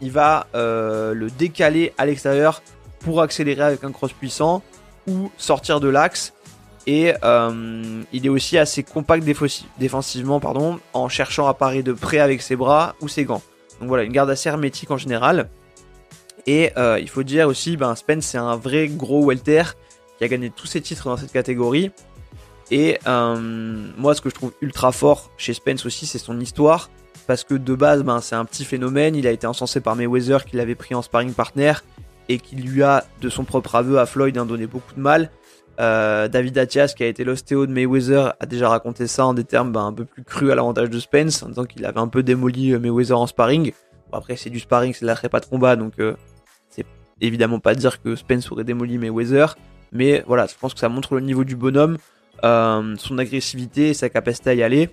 il 0.00 0.10
va 0.10 0.46
le 0.54 1.28
décaler 1.38 1.92
à 1.98 2.06
l'extérieur 2.06 2.62
pour 3.00 3.20
accélérer 3.20 3.62
avec 3.62 3.84
un 3.84 3.92
cross 3.92 4.12
puissant 4.12 4.62
ou 5.06 5.30
sortir 5.36 5.80
de 5.80 5.88
l'axe. 5.88 6.32
Et 6.86 7.14
euh, 7.22 8.02
il 8.12 8.26
est 8.26 8.28
aussi 8.28 8.58
assez 8.58 8.82
compact 8.82 9.24
défensivement 9.78 10.40
pardon, 10.40 10.80
en 10.92 11.08
cherchant 11.08 11.46
à 11.46 11.54
parer 11.54 11.82
de 11.82 11.92
près 11.92 12.18
avec 12.18 12.42
ses 12.42 12.56
bras 12.56 12.96
ou 13.00 13.08
ses 13.08 13.24
gants. 13.24 13.42
Donc 13.80 13.88
voilà, 13.88 14.04
une 14.04 14.12
garde 14.12 14.30
assez 14.30 14.48
hermétique 14.48 14.90
en 14.90 14.96
général. 14.96 15.48
Et 16.46 16.72
euh, 16.76 16.98
il 17.00 17.08
faut 17.08 17.22
dire 17.22 17.46
aussi, 17.46 17.76
ben, 17.76 17.94
Spence 17.94 18.24
c'est 18.24 18.38
un 18.38 18.56
vrai 18.56 18.88
gros 18.88 19.24
welter 19.24 19.62
qui 20.18 20.24
a 20.24 20.28
gagné 20.28 20.50
tous 20.50 20.66
ses 20.66 20.80
titres 20.80 21.08
dans 21.08 21.16
cette 21.16 21.32
catégorie. 21.32 21.92
Et 22.70 22.98
euh, 23.06 23.36
moi 23.96 24.14
ce 24.14 24.20
que 24.20 24.30
je 24.30 24.34
trouve 24.34 24.52
ultra 24.60 24.92
fort 24.92 25.30
chez 25.36 25.54
Spence 25.54 25.86
aussi 25.86 26.06
c'est 26.06 26.18
son 26.18 26.40
histoire. 26.40 26.90
Parce 27.28 27.44
que 27.44 27.54
de 27.54 27.74
base 27.76 28.02
ben, 28.02 28.20
c'est 28.20 28.34
un 28.34 28.44
petit 28.44 28.64
phénomène, 28.64 29.14
il 29.14 29.28
a 29.28 29.30
été 29.30 29.46
encensé 29.46 29.80
par 29.80 29.94
Mayweather 29.94 30.44
qui 30.44 30.56
l'avait 30.56 30.74
pris 30.74 30.96
en 30.96 31.02
sparring 31.02 31.32
partner 31.32 31.74
et 32.28 32.38
qui 32.38 32.56
lui 32.56 32.82
a, 32.82 33.04
de 33.20 33.28
son 33.28 33.44
propre 33.44 33.74
aveu 33.76 33.98
à 33.98 34.06
Floyd, 34.06 34.36
hein, 34.38 34.46
donné 34.46 34.66
beaucoup 34.66 34.94
de 34.94 35.00
mal. 35.00 35.30
Euh, 35.80 36.28
David 36.28 36.58
Atias, 36.58 36.94
qui 36.96 37.02
a 37.02 37.06
été 37.06 37.24
l'ostéo 37.24 37.66
de 37.66 37.72
Mayweather, 37.72 38.34
a 38.38 38.46
déjà 38.46 38.68
raconté 38.68 39.06
ça 39.06 39.26
en 39.26 39.34
des 39.34 39.44
termes 39.44 39.72
ben, 39.72 39.86
un 39.86 39.92
peu 39.92 40.04
plus 40.04 40.22
crus 40.22 40.50
à 40.50 40.54
l'avantage 40.54 40.90
de 40.90 40.98
Spence, 40.98 41.42
en 41.42 41.48
disant 41.48 41.64
qu'il 41.64 41.84
avait 41.86 42.00
un 42.00 42.08
peu 42.08 42.22
démoli 42.22 42.72
euh, 42.72 42.78
Mayweather 42.78 43.18
en 43.18 43.26
sparring. 43.26 43.72
Bon, 44.10 44.18
après, 44.18 44.36
c'est 44.36 44.50
du 44.50 44.60
sparring, 44.60 44.92
c'est 44.92 45.06
de 45.06 45.28
pas 45.28 45.40
de 45.40 45.46
combat, 45.46 45.76
donc 45.76 45.94
euh, 45.98 46.14
c'est 46.68 46.84
évidemment 47.20 47.58
pas 47.58 47.74
dire 47.74 48.02
que 48.02 48.16
Spence 48.16 48.50
aurait 48.52 48.64
démoli 48.64 48.98
Mayweather. 48.98 49.56
Mais 49.92 50.22
voilà, 50.26 50.46
je 50.46 50.54
pense 50.58 50.74
que 50.74 50.80
ça 50.80 50.88
montre 50.88 51.14
le 51.14 51.20
niveau 51.20 51.44
du 51.44 51.56
bonhomme, 51.56 51.98
son 52.42 53.18
agressivité, 53.18 53.92
sa 53.92 54.08
capacité 54.08 54.50
à 54.50 54.54
y 54.54 54.62
aller. 54.62 54.88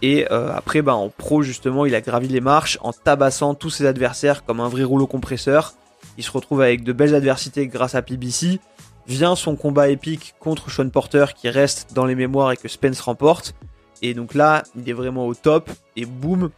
Et 0.00 0.26
après, 0.26 0.80
ben, 0.80 0.94
en 0.94 1.10
pro, 1.10 1.42
justement, 1.42 1.84
il 1.84 1.94
a 1.94 2.00
gravi 2.00 2.28
les 2.28 2.40
marches 2.40 2.78
en 2.80 2.94
tabassant 2.94 3.54
tous 3.54 3.68
ses 3.68 3.84
adversaires 3.84 4.42
comme 4.42 4.60
un 4.60 4.68
vrai 4.68 4.84
rouleau 4.84 5.06
compresseur. 5.06 5.74
Il 6.16 6.24
se 6.24 6.30
retrouve 6.30 6.62
avec 6.62 6.82
de 6.82 6.92
belles 6.94 7.14
adversités 7.14 7.66
grâce 7.66 7.94
à 7.94 8.00
PBC. 8.00 8.58
Vient 9.06 9.34
son 9.34 9.56
combat 9.56 9.88
épique 9.88 10.34
contre 10.38 10.70
Sean 10.70 10.88
Porter 10.88 11.26
qui 11.34 11.48
reste 11.48 11.92
dans 11.92 12.06
les 12.06 12.14
mémoires 12.14 12.52
et 12.52 12.56
que 12.56 12.68
Spence 12.68 13.00
remporte. 13.00 13.54
Et 14.00 14.14
donc 14.14 14.34
là, 14.34 14.62
il 14.76 14.88
est 14.88 14.92
vraiment 14.92 15.26
au 15.26 15.34
top. 15.34 15.70
Et 15.96 16.06
boum, 16.06 16.50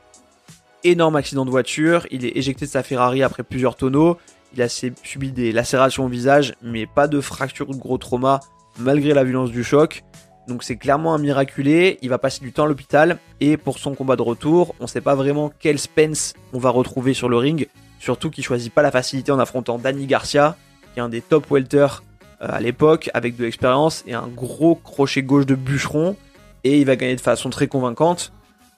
énorme 0.82 1.16
accident 1.16 1.44
de 1.44 1.50
voiture. 1.50 2.06
Il 2.10 2.24
est 2.24 2.36
éjecté 2.36 2.66
de 2.66 2.70
sa 2.70 2.82
Ferrari 2.82 3.22
après 3.22 3.42
plusieurs 3.42 3.76
tonneaux. 3.76 4.18
Il 4.54 4.62
a 4.62 4.68
subi 4.68 5.32
des 5.32 5.52
lacérations 5.52 6.04
au 6.04 6.08
visage, 6.08 6.54
mais 6.62 6.86
pas 6.86 7.08
de 7.08 7.20
fracture 7.20 7.68
ou 7.70 7.74
de 7.74 7.80
gros 7.80 7.98
trauma 7.98 8.40
malgré 8.78 9.14
la 9.14 9.24
violence 9.24 9.50
du 9.50 9.64
choc. 9.64 10.04
Donc 10.46 10.62
c'est 10.62 10.76
clairement 10.76 11.14
un 11.14 11.18
miraculé. 11.18 11.98
Il 12.02 12.10
va 12.10 12.18
passer 12.18 12.40
du 12.40 12.52
temps 12.52 12.64
à 12.64 12.66
l'hôpital. 12.66 13.18
Et 13.40 13.56
pour 13.56 13.78
son 13.78 13.94
combat 13.94 14.16
de 14.16 14.22
retour, 14.22 14.74
on 14.80 14.84
ne 14.84 14.88
sait 14.88 15.00
pas 15.00 15.14
vraiment 15.14 15.50
quel 15.58 15.78
Spence 15.78 16.34
on 16.52 16.58
va 16.58 16.70
retrouver 16.70 17.14
sur 17.14 17.28
le 17.28 17.36
ring. 17.36 17.68
Surtout 17.98 18.30
qu'il 18.30 18.44
choisit 18.44 18.72
pas 18.72 18.82
la 18.82 18.90
facilité 18.90 19.32
en 19.32 19.38
affrontant 19.38 19.78
Danny 19.78 20.06
Garcia, 20.06 20.56
qui 20.92 21.00
est 21.00 21.02
un 21.02 21.08
des 21.08 21.22
top 21.22 21.50
welters 21.50 22.02
à 22.40 22.60
l'époque, 22.60 23.10
avec 23.14 23.36
de 23.36 23.44
l'expérience 23.44 24.04
et 24.06 24.14
un 24.14 24.28
gros 24.28 24.74
crochet 24.74 25.22
gauche 25.22 25.46
de 25.46 25.54
bûcheron. 25.54 26.16
Et 26.64 26.78
il 26.78 26.86
va 26.86 26.96
gagner 26.96 27.16
de 27.16 27.20
façon 27.20 27.50
très 27.50 27.66
convaincante. 27.66 28.32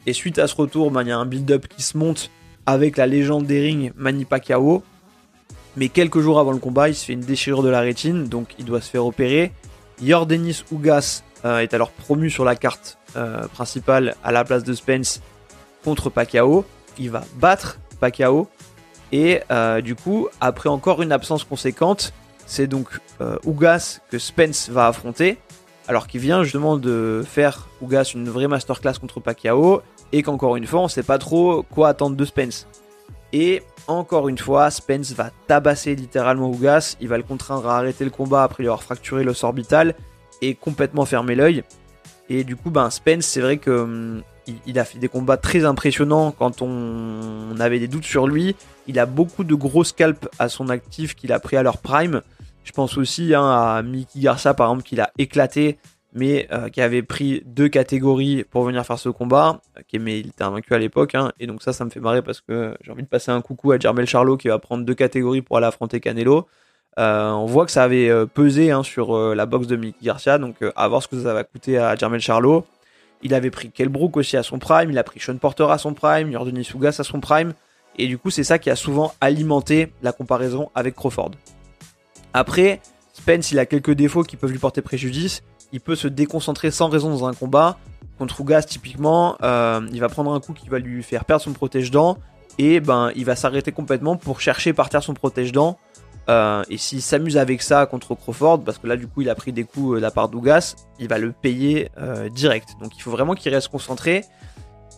Et 0.06 0.12
suite 0.12 0.38
à 0.38 0.46
ce 0.46 0.54
retour, 0.54 0.90
ben, 0.90 1.02
il 1.02 1.08
y 1.08 1.12
a 1.12 1.18
un 1.18 1.26
build-up 1.26 1.66
qui 1.68 1.82
se 1.82 1.96
monte 1.96 2.30
avec 2.66 2.96
la 2.96 3.06
légende 3.06 3.46
des 3.46 3.60
rings 3.60 3.92
Manny 3.96 4.24
Pacquiao. 4.24 4.82
Mais 5.76 5.88
quelques 5.88 6.20
jours 6.20 6.38
avant 6.38 6.52
le 6.52 6.58
combat, 6.58 6.88
il 6.88 6.94
se 6.94 7.04
fait 7.04 7.12
une 7.12 7.20
déchirure 7.20 7.62
de 7.62 7.68
la 7.68 7.80
rétine, 7.80 8.28
donc 8.28 8.54
il 8.58 8.64
doit 8.64 8.80
se 8.80 8.90
faire 8.90 9.04
opérer. 9.04 9.52
Yordenis 10.00 10.64
Ugas 10.72 11.22
euh, 11.44 11.58
est 11.58 11.74
alors 11.74 11.90
promu 11.90 12.30
sur 12.30 12.44
la 12.44 12.56
carte 12.56 12.98
euh, 13.16 13.46
principale 13.48 14.14
à 14.24 14.32
la 14.32 14.44
place 14.44 14.64
de 14.64 14.72
Spence 14.72 15.20
contre 15.84 16.10
Pacquiao. 16.10 16.64
Il 16.98 17.10
va 17.10 17.24
battre 17.38 17.78
Pacquiao 18.00 18.48
et 19.12 19.40
euh, 19.50 19.80
du 19.80 19.94
coup, 19.94 20.28
après 20.40 20.68
encore 20.68 21.02
une 21.02 21.12
absence 21.12 21.44
conséquente, 21.44 22.12
c'est 22.46 22.66
donc 22.66 22.88
euh, 23.20 23.36
Ougas 23.44 24.00
que 24.10 24.18
Spence 24.18 24.70
va 24.70 24.86
affronter, 24.86 25.38
alors 25.88 26.06
qu'il 26.06 26.20
vient 26.20 26.42
justement 26.42 26.76
de 26.76 27.22
faire 27.26 27.68
Ougas 27.80 28.12
une 28.14 28.28
vraie 28.28 28.48
masterclass 28.48 28.94
contre 29.00 29.20
Pacquiao, 29.20 29.82
et 30.12 30.22
qu'encore 30.22 30.56
une 30.56 30.66
fois, 30.66 30.80
on 30.80 30.88
sait 30.88 31.02
pas 31.02 31.18
trop 31.18 31.62
quoi 31.62 31.88
attendre 31.88 32.16
de 32.16 32.24
Spence. 32.24 32.66
Et 33.32 33.62
encore 33.88 34.28
une 34.28 34.38
fois, 34.38 34.70
Spence 34.70 35.12
va 35.12 35.30
tabasser 35.46 35.94
littéralement 35.94 36.48
Ougas, 36.48 36.96
il 37.00 37.08
va 37.08 37.16
le 37.16 37.22
contraindre 37.22 37.68
à 37.68 37.78
arrêter 37.78 38.04
le 38.04 38.10
combat 38.10 38.44
après 38.44 38.62
lui 38.62 38.68
avoir 38.68 38.82
fracturé 38.82 39.24
l'os 39.24 39.44
orbital 39.44 39.94
et 40.42 40.54
complètement 40.54 41.04
fermer 41.04 41.34
l'œil. 41.34 41.64
Et 42.28 42.44
du 42.44 42.56
coup, 42.56 42.70
ben 42.70 42.90
Spence, 42.90 43.24
c'est 43.24 43.40
vrai 43.40 43.58
que 43.58 43.70
hum, 43.70 44.22
il, 44.66 44.78
a 44.78 44.84
fait 44.84 44.98
des 44.98 45.08
combats 45.08 45.36
très 45.36 45.64
impressionnants 45.64 46.32
quand 46.32 46.62
on, 46.62 47.58
avait 47.58 47.78
des 47.78 47.88
doutes 47.88 48.04
sur 48.04 48.26
lui. 48.26 48.56
Il 48.86 48.98
a 48.98 49.06
beaucoup 49.06 49.44
de 49.44 49.54
gros 49.54 49.84
scalps 49.84 50.28
à 50.38 50.48
son 50.48 50.68
actif 50.68 51.14
qu'il 51.14 51.32
a 51.32 51.40
pris 51.40 51.56
à 51.56 51.62
leur 51.62 51.78
prime. 51.78 52.22
Je 52.66 52.72
pense 52.72 52.98
aussi 52.98 53.32
hein, 53.32 53.48
à 53.48 53.80
Mickey 53.82 54.18
Garcia 54.18 54.52
par 54.52 54.68
exemple 54.68 54.82
qu'il 54.82 55.00
a 55.00 55.12
éclaté, 55.18 55.78
mais 56.12 56.48
euh, 56.50 56.68
qui 56.68 56.80
avait 56.80 57.04
pris 57.04 57.44
deux 57.46 57.68
catégories 57.68 58.42
pour 58.42 58.64
venir 58.64 58.84
faire 58.84 58.98
ce 58.98 59.08
combat. 59.08 59.60
mais 59.94 60.18
il 60.18 60.28
était 60.28 60.42
invaincu 60.42 60.74
à 60.74 60.78
l'époque, 60.78 61.14
hein. 61.14 61.30
et 61.38 61.46
donc 61.46 61.62
ça, 61.62 61.72
ça 61.72 61.84
me 61.84 61.90
fait 61.90 62.00
marrer 62.00 62.22
parce 62.22 62.40
que 62.40 62.76
j'ai 62.80 62.90
envie 62.90 63.04
de 63.04 63.08
passer 63.08 63.30
un 63.30 63.40
coucou 63.40 63.70
à 63.70 63.78
Jermel 63.78 64.06
Charlot 64.06 64.36
qui 64.36 64.48
va 64.48 64.58
prendre 64.58 64.84
deux 64.84 64.96
catégories 64.96 65.42
pour 65.42 65.58
aller 65.58 65.66
affronter 65.66 66.00
Canelo. 66.00 66.48
Euh, 66.98 67.30
on 67.30 67.46
voit 67.46 67.66
que 67.66 67.70
ça 67.70 67.84
avait 67.84 68.08
euh, 68.08 68.26
pesé 68.26 68.72
hein, 68.72 68.82
sur 68.82 69.16
la 69.16 69.46
boxe 69.46 69.68
de 69.68 69.76
Mickey 69.76 70.04
Garcia, 70.04 70.38
donc 70.38 70.56
à 70.74 70.88
voir 70.88 71.04
ce 71.04 71.08
que 71.08 71.22
ça 71.22 71.34
va 71.34 71.44
coûter 71.44 71.78
à 71.78 71.94
Jermel 71.94 72.20
Charlot. 72.20 72.66
Il 73.22 73.32
avait 73.32 73.50
pris 73.52 73.70
Kelbrook 73.70 74.16
aussi 74.16 74.36
à 74.36 74.42
son 74.42 74.58
prime, 74.58 74.90
il 74.90 74.98
a 74.98 75.04
pris 75.04 75.20
Sean 75.20 75.36
Porter 75.36 75.70
à 75.70 75.78
son 75.78 75.94
prime, 75.94 76.32
Jordan 76.32 76.64
Sugas 76.64 76.96
à 76.98 77.04
son 77.04 77.20
prime, 77.20 77.54
et 77.96 78.08
du 78.08 78.18
coup 78.18 78.30
c'est 78.30 78.44
ça 78.44 78.58
qui 78.58 78.70
a 78.70 78.76
souvent 78.76 79.14
alimenté 79.20 79.92
la 80.02 80.10
comparaison 80.10 80.68
avec 80.74 80.96
Crawford. 80.96 81.30
Après, 82.36 82.82
Spence 83.14 83.50
il 83.50 83.58
a 83.58 83.64
quelques 83.64 83.92
défauts 83.92 84.22
qui 84.22 84.36
peuvent 84.36 84.50
lui 84.50 84.58
porter 84.58 84.82
préjudice, 84.82 85.42
il 85.72 85.80
peut 85.80 85.96
se 85.96 86.06
déconcentrer 86.06 86.70
sans 86.70 86.88
raison 86.90 87.08
dans 87.08 87.24
un 87.24 87.32
combat. 87.32 87.78
Contre 88.18 88.42
Ugas 88.42 88.64
typiquement, 88.64 89.38
euh, 89.42 89.80
il 89.90 90.00
va 90.00 90.10
prendre 90.10 90.34
un 90.34 90.38
coup 90.38 90.52
qui 90.52 90.68
va 90.68 90.78
lui 90.78 91.02
faire 91.02 91.24
perdre 91.24 91.42
son 91.42 91.54
protège-dents, 91.54 92.18
et 92.58 92.80
ben 92.80 93.10
il 93.16 93.24
va 93.24 93.36
s'arrêter 93.36 93.72
complètement 93.72 94.16
pour 94.16 94.42
chercher 94.42 94.74
par 94.74 94.90
terre 94.90 95.02
son 95.02 95.14
protège-dents 95.14 95.78
euh, 96.28 96.62
et 96.68 96.76
s'il 96.76 97.00
s'amuse 97.00 97.38
avec 97.38 97.62
ça 97.62 97.86
contre 97.86 98.14
Crawford, 98.14 98.60
parce 98.64 98.76
que 98.76 98.86
là 98.86 98.98
du 98.98 99.06
coup 99.06 99.22
il 99.22 99.30
a 99.30 99.34
pris 99.34 99.52
des 99.52 99.64
coups 99.64 99.94
euh, 99.94 99.96
de 99.96 100.02
la 100.02 100.10
part 100.10 100.28
d'Ougas, 100.28 100.76
il 100.98 101.08
va 101.08 101.16
le 101.16 101.32
payer 101.32 101.88
direct. 102.34 102.68
Donc 102.82 102.98
il 102.98 103.00
faut 103.00 103.10
vraiment 103.10 103.34
qu'il 103.34 103.52
reste 103.54 103.68
concentré. 103.68 104.24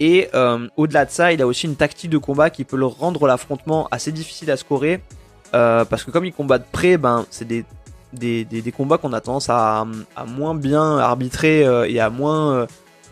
Et 0.01 0.29
au-delà 0.77 1.05
de 1.05 1.11
ça, 1.11 1.33
il 1.33 1.41
a 1.41 1.47
aussi 1.47 1.67
une 1.67 1.77
tactique 1.77 2.11
de 2.11 2.19
combat 2.19 2.51
qui 2.51 2.65
peut 2.65 2.77
le 2.77 2.87
rendre 2.87 3.29
l'affrontement 3.29 3.87
assez 3.93 4.11
difficile 4.11 4.51
à 4.51 4.57
scorer. 4.57 5.03
Parce 5.53 6.05
que 6.05 6.11
comme 6.11 6.25
il 6.25 6.33
combat 6.33 6.59
de 6.59 6.65
près, 6.71 6.97
ben, 6.97 7.27
c'est 7.31 7.47
des, 7.47 7.65
des, 8.13 8.73
combats 8.73 8.99
qu'on 8.99 9.13
a 9.13 9.21
tendance 9.21 9.51
à, 9.51 9.87
à, 10.17 10.25
moins 10.25 10.55
bien 10.55 10.99
arbitrer 10.99 11.61
et 11.91 12.01
à 12.01 12.11
moins 12.11 12.67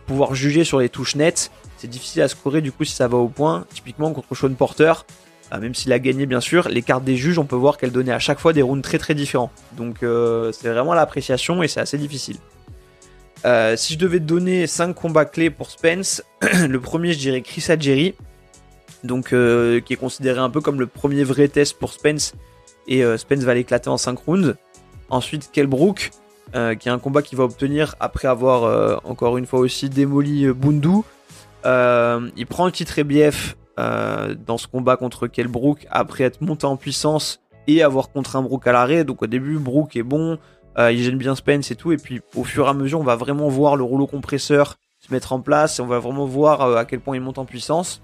pouvoir 0.06 0.34
juger 0.34 0.64
sur 0.64 0.78
les 0.78 0.88
touches 0.88 1.16
nettes. 1.16 1.50
C'est 1.78 1.88
difficile 1.88 2.22
à 2.22 2.28
scorer 2.28 2.60
du 2.60 2.72
coup 2.72 2.84
si 2.84 2.94
ça 2.94 3.08
va 3.08 3.16
au 3.16 3.28
point. 3.28 3.66
Typiquement 3.74 4.12
contre 4.12 4.34
Sean 4.34 4.52
Porter, 4.54 4.92
même 5.60 5.74
s'il 5.74 5.92
a 5.92 5.98
gagné 5.98 6.26
bien 6.26 6.40
sûr, 6.40 6.68
les 6.68 6.82
cartes 6.82 7.04
des 7.04 7.16
juges, 7.16 7.38
on 7.38 7.44
peut 7.44 7.56
voir 7.56 7.76
qu'elles 7.76 7.92
donnaient 7.92 8.12
à 8.12 8.18
chaque 8.18 8.38
fois 8.38 8.52
des 8.52 8.62
rounds 8.62 8.82
très 8.82 8.98
très 8.98 9.14
différents. 9.14 9.50
Donc 9.76 10.02
euh, 10.02 10.52
c'est 10.52 10.68
vraiment 10.68 10.94
l'appréciation 10.94 11.62
et 11.62 11.68
c'est 11.68 11.80
assez 11.80 11.98
difficile. 11.98 12.36
Euh, 13.44 13.76
si 13.76 13.94
je 13.94 13.98
devais 13.98 14.18
donner 14.18 14.66
5 14.66 14.94
combats 14.94 15.24
clés 15.24 15.50
pour 15.50 15.70
Spence, 15.70 16.22
le 16.68 16.80
premier 16.80 17.12
je 17.12 17.18
dirais 17.18 17.42
Chris 17.42 17.64
Adjeri, 17.68 18.14
donc 19.06 19.32
euh, 19.32 19.80
qui 19.80 19.92
est 19.92 19.96
considéré 19.96 20.38
un 20.38 20.50
peu 20.50 20.60
comme 20.60 20.80
le 20.80 20.86
premier 20.86 21.24
vrai 21.24 21.48
test 21.48 21.78
pour 21.78 21.92
Spence, 21.92 22.34
et 22.88 23.02
Spence 23.16 23.40
va 23.40 23.54
l'éclater 23.54 23.88
en 23.88 23.96
5 23.96 24.16
rounds. 24.18 24.54
Ensuite 25.10 25.50
Kell 25.50 25.66
Brook, 25.66 26.10
qui 26.52 26.88
est 26.88 26.88
un 26.88 27.00
combat 27.00 27.20
qu'il 27.22 27.36
va 27.36 27.42
obtenir 27.42 27.96
après 27.98 28.28
avoir 28.28 29.00
encore 29.04 29.38
une 29.38 29.46
fois 29.46 29.58
aussi 29.58 29.90
démoli 29.90 30.46
Bundu. 30.52 31.02
il 31.64 32.46
prend 32.48 32.66
le 32.66 32.70
titre 32.70 33.00
EBF 33.00 33.56
euh, 33.78 34.34
dans 34.46 34.56
ce 34.56 34.66
combat 34.66 34.96
contre 34.96 35.26
Kell 35.26 35.48
Brook 35.48 35.86
après 35.90 36.24
être 36.24 36.40
monté 36.40 36.64
en 36.64 36.78
puissance 36.78 37.40
et 37.66 37.82
avoir 37.82 38.08
contraint 38.08 38.40
Brook 38.40 38.66
à 38.66 38.72
l'arrêt. 38.72 39.04
Donc 39.04 39.22
au 39.22 39.26
début, 39.26 39.58
Brook 39.58 39.96
est 39.96 40.02
bon, 40.02 40.38
euh, 40.78 40.92
il 40.92 41.02
gêne 41.02 41.18
bien 41.18 41.34
Spence 41.34 41.70
et 41.70 41.76
tout. 41.76 41.92
Et 41.92 41.98
puis 41.98 42.22
au 42.34 42.44
fur 42.44 42.66
et 42.66 42.70
à 42.70 42.72
mesure, 42.72 43.00
on 43.00 43.04
va 43.04 43.16
vraiment 43.16 43.48
voir 43.48 43.76
le 43.76 43.84
rouleau 43.84 44.06
compresseur 44.06 44.76
se 44.98 45.12
mettre 45.12 45.34
en 45.34 45.40
place 45.40 45.78
et 45.78 45.82
on 45.82 45.86
va 45.86 45.98
vraiment 45.98 46.24
voir 46.24 46.62
euh, 46.62 46.76
à 46.76 46.86
quel 46.86 47.00
point 47.00 47.16
il 47.16 47.20
monte 47.20 47.36
en 47.36 47.44
puissance. 47.44 48.00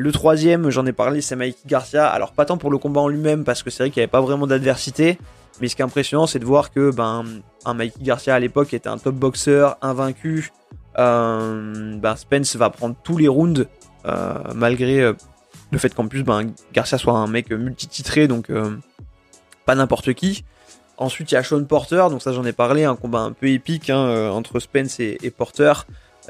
Le 0.00 0.12
troisième, 0.12 0.70
j'en 0.70 0.86
ai 0.86 0.94
parlé, 0.94 1.20
c'est 1.20 1.36
Mikey 1.36 1.60
Garcia. 1.66 2.06
Alors 2.06 2.32
pas 2.32 2.46
tant 2.46 2.56
pour 2.56 2.70
le 2.70 2.78
combat 2.78 3.02
en 3.02 3.08
lui-même 3.08 3.44
parce 3.44 3.62
que 3.62 3.68
c'est 3.68 3.82
vrai 3.82 3.90
qu'il 3.90 4.00
n'y 4.00 4.04
avait 4.04 4.10
pas 4.10 4.22
vraiment 4.22 4.46
d'adversité. 4.46 5.18
Mais 5.60 5.68
ce 5.68 5.76
qui 5.76 5.82
est 5.82 5.84
impressionnant, 5.84 6.26
c'est 6.26 6.38
de 6.38 6.46
voir 6.46 6.70
que 6.70 6.90
ben, 6.90 7.22
Mikey 7.66 8.02
Garcia 8.02 8.34
à 8.34 8.38
l'époque 8.38 8.72
était 8.72 8.88
un 8.88 8.96
top 8.96 9.14
boxeur, 9.14 9.76
invaincu. 9.82 10.52
ben 10.96 12.14
Spence 12.16 12.56
va 12.56 12.70
prendre 12.70 12.96
tous 13.04 13.18
les 13.18 13.28
rounds 13.28 13.66
malgré 14.54 15.12
le 15.70 15.78
fait 15.78 15.94
qu'en 15.94 16.08
plus 16.08 16.22
ben, 16.22 16.50
Garcia 16.72 16.96
soit 16.96 17.12
un 17.12 17.26
mec 17.26 17.50
multititré, 17.50 18.26
donc 18.26 18.50
pas 19.66 19.74
n'importe 19.74 20.14
qui. 20.14 20.44
Ensuite, 20.96 21.30
il 21.32 21.34
y 21.34 21.36
a 21.36 21.42
Sean 21.42 21.62
Porter, 21.64 22.06
donc 22.08 22.22
ça 22.22 22.32
j'en 22.32 22.46
ai 22.46 22.54
parlé, 22.54 22.84
un 22.84 22.96
combat 22.96 23.20
un 23.20 23.32
peu 23.32 23.48
épique 23.48 23.90
hein, 23.90 24.30
entre 24.30 24.60
Spence 24.60 24.98
et, 24.98 25.30
Porter, 25.36 25.74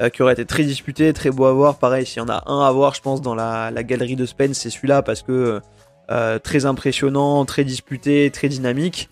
qui 0.09 0.21
aurait 0.21 0.33
été 0.33 0.45
très 0.45 0.63
disputé, 0.63 1.13
très 1.13 1.29
beau 1.29 1.45
à 1.45 1.53
voir. 1.53 1.77
Pareil, 1.77 2.05
s'il 2.05 2.17
y 2.17 2.25
en 2.25 2.29
a 2.29 2.43
un 2.47 2.61
à 2.61 2.71
voir, 2.71 2.95
je 2.95 3.01
pense, 3.01 3.21
dans 3.21 3.35
la, 3.35 3.71
galerie 3.83 4.15
de 4.15 4.25
Spence, 4.25 4.57
c'est 4.57 4.69
celui-là, 4.69 5.01
parce 5.01 5.21
que 5.21 5.61
très 6.43 6.65
impressionnant, 6.65 7.45
très 7.45 7.63
disputé, 7.63 8.29
très 8.31 8.49
dynamique. 8.49 9.09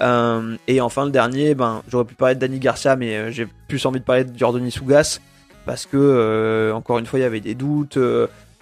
Euh, 0.00 0.56
et 0.66 0.80
enfin, 0.80 1.04
le 1.04 1.10
dernier, 1.10 1.54
ben, 1.54 1.82
j'aurais 1.88 2.04
pu 2.04 2.14
parler 2.14 2.34
de 2.34 2.40
Danny 2.40 2.58
Garcia, 2.58 2.96
mais 2.96 3.16
euh, 3.16 3.30
j'ai 3.30 3.46
plus 3.68 3.84
envie 3.86 4.00
de 4.00 4.04
parler 4.04 4.24
de 4.24 4.36
Jordan 4.36 4.68
Sugas 4.70 5.20
parce 5.66 5.86
que, 5.86 5.96
euh, 5.96 6.72
encore 6.72 6.98
une 6.98 7.06
fois, 7.06 7.18
il 7.18 7.22
y 7.22 7.26
avait 7.26 7.40
des 7.40 7.54
doutes. 7.54 7.98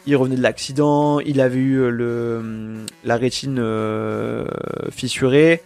il 0.07 0.17
revenait 0.17 0.37
de 0.37 0.43
l'accident, 0.43 1.21
il 1.21 1.41
avait 1.41 1.59
eu 1.59 1.91
le, 1.91 2.85
la 3.05 3.17
rétine 3.17 3.63
fissurée. 4.91 5.63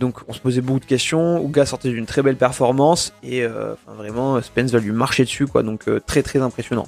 Donc 0.00 0.20
on 0.28 0.32
se 0.32 0.40
posait 0.40 0.60
beaucoup 0.60 0.80
de 0.80 0.84
questions. 0.84 1.40
Ouga 1.44 1.66
sortait 1.66 1.90
d'une 1.90 2.06
très 2.06 2.22
belle 2.22 2.36
performance 2.36 3.12
et 3.22 3.46
vraiment 3.86 4.40
Spence 4.42 4.70
va 4.72 4.78
lui 4.78 4.92
marcher 4.92 5.24
dessus 5.24 5.46
quoi. 5.46 5.62
Donc 5.62 5.88
très 6.06 6.22
très 6.22 6.40
impressionnant. 6.40 6.86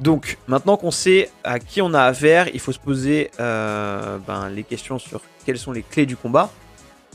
Donc 0.00 0.38
maintenant 0.48 0.76
qu'on 0.76 0.90
sait 0.90 1.30
à 1.44 1.60
qui 1.60 1.80
on 1.80 1.94
a 1.94 2.02
affaire, 2.02 2.48
il 2.52 2.58
faut 2.58 2.72
se 2.72 2.80
poser 2.80 3.30
ben, 3.38 4.50
les 4.52 4.64
questions 4.64 4.98
sur 4.98 5.20
quelles 5.46 5.58
sont 5.58 5.72
les 5.72 5.82
clés 5.82 6.06
du 6.06 6.16
combat. 6.16 6.50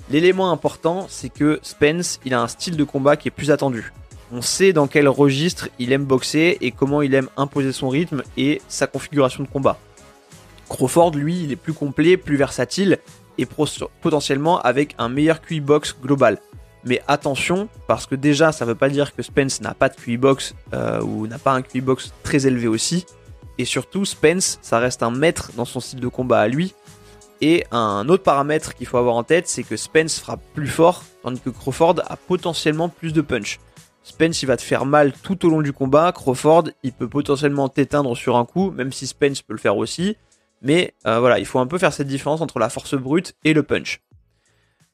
L'élément 0.09 0.51
important, 0.51 1.05
c'est 1.09 1.29
que 1.29 1.59
Spence, 1.61 2.19
il 2.25 2.33
a 2.33 2.41
un 2.41 2.47
style 2.47 2.77
de 2.77 2.83
combat 2.83 3.17
qui 3.17 3.27
est 3.27 3.31
plus 3.31 3.51
attendu. 3.51 3.91
On 4.31 4.41
sait 4.41 4.73
dans 4.73 4.87
quel 4.87 5.07
registre 5.07 5.69
il 5.77 5.91
aime 5.91 6.05
boxer 6.05 6.57
et 6.61 6.71
comment 6.71 7.01
il 7.01 7.13
aime 7.15 7.29
imposer 7.35 7.71
son 7.71 7.89
rythme 7.89 8.23
et 8.37 8.61
sa 8.67 8.87
configuration 8.87 9.43
de 9.43 9.49
combat. 9.49 9.77
Crawford, 10.69 11.11
lui, 11.15 11.43
il 11.43 11.51
est 11.51 11.55
plus 11.55 11.73
complet, 11.73 12.15
plus 12.15 12.37
versatile 12.37 12.99
potentiellement 13.45 14.59
avec 14.61 14.95
un 14.97 15.09
meilleur 15.09 15.41
QI 15.41 15.59
box 15.59 15.95
global. 16.01 16.39
Mais 16.85 17.01
attention, 17.07 17.67
parce 17.87 18.05
que 18.05 18.15
déjà, 18.15 18.51
ça 18.51 18.65
ne 18.65 18.69
veut 18.69 18.75
pas 18.75 18.89
dire 18.89 19.13
que 19.13 19.21
Spence 19.21 19.61
n'a 19.61 19.73
pas 19.73 19.89
de 19.89 19.95
QI 19.95 20.17
box 20.17 20.55
euh, 20.73 21.01
ou 21.01 21.27
n'a 21.27 21.37
pas 21.37 21.51
un 21.51 21.61
QI 21.61 21.81
box 21.81 22.13
très 22.23 22.47
élevé 22.47 22.67
aussi. 22.67 23.05
Et 23.57 23.65
surtout, 23.65 24.05
Spence, 24.05 24.59
ça 24.61 24.79
reste 24.79 25.03
un 25.03 25.11
maître 25.11 25.51
dans 25.57 25.65
son 25.65 25.81
style 25.81 25.99
de 25.99 26.07
combat 26.07 26.39
à 26.39 26.47
lui. 26.47 26.73
Et 27.41 27.65
un 27.71 28.07
autre 28.09 28.23
paramètre 28.23 28.75
qu'il 28.75 28.87
faut 28.87 28.97
avoir 28.97 29.15
en 29.15 29.23
tête, 29.23 29.47
c'est 29.47 29.63
que 29.63 29.77
Spence 29.77 30.19
frappe 30.19 30.41
plus 30.53 30.67
fort, 30.67 31.03
tandis 31.23 31.39
que 31.39 31.49
Crawford 31.49 31.95
a 32.05 32.15
potentiellement 32.15 32.89
plus 32.89 33.13
de 33.13 33.21
punch. 33.21 33.59
Spence 34.03 34.41
il 34.41 34.45
va 34.45 34.57
te 34.57 34.61
faire 34.61 34.85
mal 34.85 35.13
tout 35.13 35.45
au 35.45 35.49
long 35.49 35.61
du 35.61 35.71
combat, 35.71 36.11
Crawford 36.11 36.65
il 36.83 36.91
peut 36.91 37.07
potentiellement 37.07 37.69
t'éteindre 37.69 38.15
sur 38.17 38.37
un 38.37 38.45
coup, 38.45 38.71
même 38.71 38.91
si 38.91 39.07
Spence 39.07 39.41
peut 39.41 39.53
le 39.53 39.59
faire 39.59 39.77
aussi. 39.77 40.17
Mais 40.61 40.93
euh, 41.05 41.19
voilà, 41.19 41.39
il 41.39 41.45
faut 41.45 41.59
un 41.59 41.67
peu 41.67 41.77
faire 41.77 41.93
cette 41.93 42.07
différence 42.07 42.41
entre 42.41 42.59
la 42.59 42.69
force 42.69 42.95
brute 42.95 43.35
et 43.43 43.53
le 43.53 43.63
punch. 43.63 44.01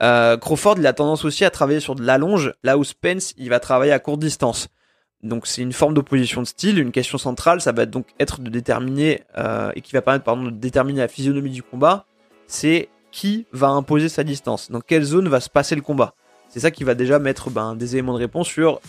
Euh, 0.03 0.37
Crawford 0.37 0.75
il 0.77 0.87
a 0.87 0.93
tendance 0.93 1.23
aussi 1.23 1.45
à 1.45 1.49
travailler 1.49 1.79
sur 1.79 1.95
de 1.95 2.03
l'allonge, 2.03 2.53
là 2.63 2.77
où 2.77 2.83
Spence 2.83 3.33
il 3.37 3.49
va 3.49 3.59
travailler 3.59 3.91
à 3.91 3.99
courte 3.99 4.19
distance. 4.19 4.67
Donc 5.23 5.47
c'est 5.47 5.61
une 5.61 5.73
forme 5.73 5.93
d'opposition 5.93 6.41
de 6.41 6.47
style. 6.47 6.77
Une 6.77 6.91
question 6.91 7.17
centrale, 7.17 7.61
ça 7.61 7.71
va 7.71 7.85
donc 7.85 8.07
être 8.19 8.41
de 8.41 8.49
déterminer 8.49 9.23
euh, 9.37 9.71
et 9.75 9.81
qui 9.81 9.93
va 9.93 10.01
permettre 10.01 10.35
de 10.35 10.49
déterminer 10.51 10.99
la 10.99 11.07
physionomie 11.07 11.51
du 11.51 11.63
combat 11.63 12.05
c'est 12.47 12.89
qui 13.11 13.47
va 13.51 13.69
imposer 13.69 14.07
sa 14.07 14.23
distance, 14.23 14.69
dans 14.69 14.81
quelle 14.81 15.03
zone 15.03 15.29
va 15.29 15.39
se 15.39 15.49
passer 15.49 15.73
le 15.73 15.81
combat. 15.81 16.13
C'est 16.47 16.59
ça 16.59 16.69
qui 16.69 16.83
va 16.83 16.93
déjà 16.93 17.17
mettre 17.17 17.49
ben, 17.49 17.75
des 17.75 17.95
éléments 17.95 18.13
de 18.13 18.19
réponse 18.19 18.47
sur 18.47 18.81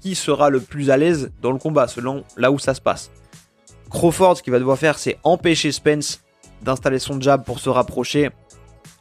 qui 0.00 0.14
sera 0.14 0.48
le 0.48 0.60
plus 0.60 0.90
à 0.90 0.96
l'aise 0.96 1.30
dans 1.42 1.52
le 1.52 1.58
combat, 1.58 1.86
selon 1.88 2.24
là 2.38 2.50
où 2.50 2.58
ça 2.58 2.72
se 2.72 2.80
passe. 2.80 3.10
Crawford, 3.90 4.38
ce 4.38 4.42
qu'il 4.42 4.52
va 4.52 4.58
devoir 4.58 4.78
faire, 4.78 4.98
c'est 4.98 5.18
empêcher 5.24 5.72
Spence 5.72 6.20
d'installer 6.62 6.98
son 6.98 7.20
jab 7.20 7.44
pour 7.44 7.58
se 7.58 7.68
rapprocher 7.68 8.30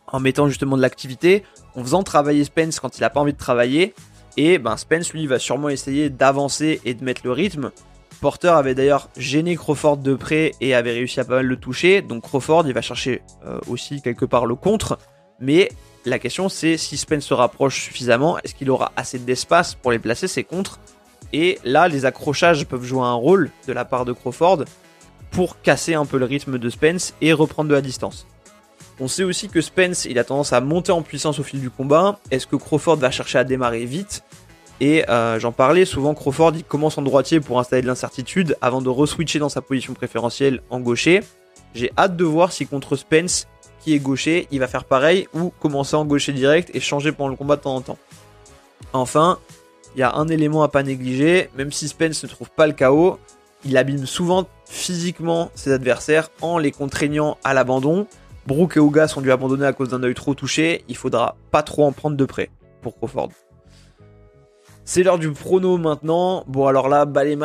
en 0.08 0.20
mettant 0.20 0.48
justement 0.48 0.76
de 0.76 0.82
l'activité, 0.82 1.44
en 1.76 1.84
faisant 1.84 2.04
travailler 2.04 2.44
Spence 2.44 2.80
quand 2.80 2.98
il 2.98 3.02
n'a 3.02 3.10
pas 3.10 3.20
envie 3.20 3.34
de 3.34 3.38
travailler. 3.38 3.94
Et 4.38 4.58
ben 4.58 4.78
Spence, 4.78 5.14
lui, 5.14 5.28
va 5.28 5.40
sûrement 5.40 5.70
essayer 5.70 6.10
d'avancer 6.10 6.82
et 6.86 6.94
de 6.94 7.04
mettre 7.04 7.22
le 7.24 7.32
rythme 7.32 7.72
Porter 8.20 8.50
avait 8.50 8.76
d'ailleurs 8.76 9.10
gêné 9.18 9.56
Crawford 9.56 9.98
de 9.98 10.14
près 10.14 10.52
et 10.60 10.76
avait 10.76 10.92
réussi 10.92 11.20
à 11.20 11.26
pas 11.26 11.36
mal 11.36 11.46
le 11.46 11.56
toucher. 11.56 12.02
Donc 12.02 12.24
Crawford, 12.24 12.68
il 12.68 12.74
va 12.74 12.82
chercher 12.82 13.22
euh, 13.46 13.60
aussi 13.68 14.02
quelque 14.02 14.26
part 14.26 14.46
le 14.46 14.56
contre. 14.56 15.00
Mais 15.40 15.70
la 16.06 16.20
question 16.20 16.50
c'est 16.50 16.78
si 16.78 16.98
Spence 16.98 17.24
se 17.24 17.34
rapproche 17.34 17.84
suffisamment, 17.84 18.38
est-ce 18.40 18.56
qu'il 18.56 18.70
aura 18.72 18.92
assez 18.98 19.20
d'espace 19.20 19.76
pour 19.76 19.92
les 19.92 20.00
placer 20.00 20.28
ses 20.28 20.44
contres? 20.44 20.80
Et 21.34 21.60
là, 21.64 21.88
les 21.88 22.06
accrochages 22.06 22.66
peuvent 22.66 22.84
jouer 22.84 23.04
un 23.04 23.14
rôle 23.14 23.52
de 23.68 23.74
la 23.74 23.86
part 23.86 24.06
de 24.06 24.14
Crawford 24.14 24.66
pour 25.32 25.62
casser 25.62 25.94
un 25.94 26.06
peu 26.06 26.18
le 26.18 26.26
rythme 26.26 26.58
de 26.58 26.70
Spence 26.70 27.14
et 27.22 27.34
reprendre 27.34 27.70
de 27.70 27.76
la 27.76 27.82
distance. 27.82 28.26
On 29.00 29.08
sait 29.08 29.24
aussi 29.24 29.48
que 29.48 29.62
Spence, 29.62 30.06
il 30.06 30.20
a 30.20 30.24
tendance 30.24 30.52
à 30.54 30.60
monter 30.60 30.92
en 30.92 31.02
puissance 31.02 31.40
au 31.40 31.44
fil 31.44 31.62
du 31.62 31.70
combat. 31.70 32.20
Est-ce 32.32 32.48
que 32.48 32.56
Crawford 32.56 32.98
va 32.98 33.12
chercher 33.12 33.38
à 33.38 33.44
démarrer 33.44 33.86
vite? 33.86 34.24
Et 34.82 35.08
euh, 35.10 35.40
j'en 35.40 35.52
parlais, 35.52 35.86
souvent 35.86 36.14
Crawford 36.14 36.54
il 36.56 36.64
commence 36.64 36.98
en 36.98 37.02
droitier 37.02 37.40
pour 37.40 37.60
installer 37.60 37.82
de 37.82 37.88
l'incertitude 37.88 38.58
avant 38.62 38.82
de 38.82 38.90
re-switcher 38.90 39.40
dans 39.40 39.50
sa 39.50 39.62
position 39.62 39.94
préférentielle 39.94 40.62
en 40.70 40.80
gaucher. 40.80 41.22
J'ai 41.74 41.92
hâte 41.98 42.16
de 42.16 42.24
voir 42.24 42.52
si 42.52 42.66
contre 42.66 42.96
Spence, 42.96 43.48
qui 43.82 43.94
est 43.94 44.00
gaucher, 44.00 44.48
il 44.52 44.60
va 44.60 44.68
faire 44.68 44.86
pareil 44.86 45.28
ou 45.34 45.52
commencer 45.60 45.96
en 45.96 46.06
gaucher 46.06 46.34
direct 46.34 46.72
et 46.74 46.80
changer 46.80 47.12
pendant 47.12 47.30
le 47.30 47.36
combat 47.36 47.58
de 47.58 47.62
temps 47.62 47.76
en 47.76 47.82
temps. 47.82 47.98
Enfin, 48.94 49.38
il 49.96 50.00
y 50.00 50.04
a 50.04 50.16
un 50.16 50.28
élément 50.28 50.64
à 50.64 50.68
pas 50.68 50.84
négliger, 50.84 51.50
même 51.58 51.72
si 51.72 51.88
Spence 51.88 52.24
ne 52.24 52.30
trouve 52.30 52.50
pas 52.50 52.68
le 52.68 52.74
chaos, 52.74 53.20
il 53.66 53.78
abîme 53.78 54.06
souvent 54.06 54.48
physiquement 54.66 55.52
ses 55.56 55.72
adversaires 55.72 56.30
en 56.42 56.58
les 56.58 56.72
contraignant 56.72 57.38
à 57.44 57.54
l'abandon. 57.54 58.08
Brooke 58.48 58.78
et 58.78 58.80
Ouga 58.80 59.08
sont 59.08 59.22
dû 59.22 59.32
abandonner 59.32 59.66
à 59.66 59.74
cause 59.74 59.90
d'un 59.90 60.02
œil 60.04 60.14
trop 60.14 60.34
touché, 60.34 60.84
il 60.88 60.96
faudra 60.96 61.36
pas 61.52 61.64
trop 61.64 61.86
en 61.86 61.92
prendre 61.92 62.18
de 62.18 62.26
près 62.26 62.50
pour 62.82 62.98
Crawford. 62.98 63.30
C'est 64.86 65.04
l'heure 65.04 65.20
du 65.20 65.30
prono 65.32 65.78
maintenant. 65.78 66.44
Bon 66.48 66.66
alors 66.66 66.90
là, 66.90 67.06
bas 67.06 67.24
les 67.24 67.38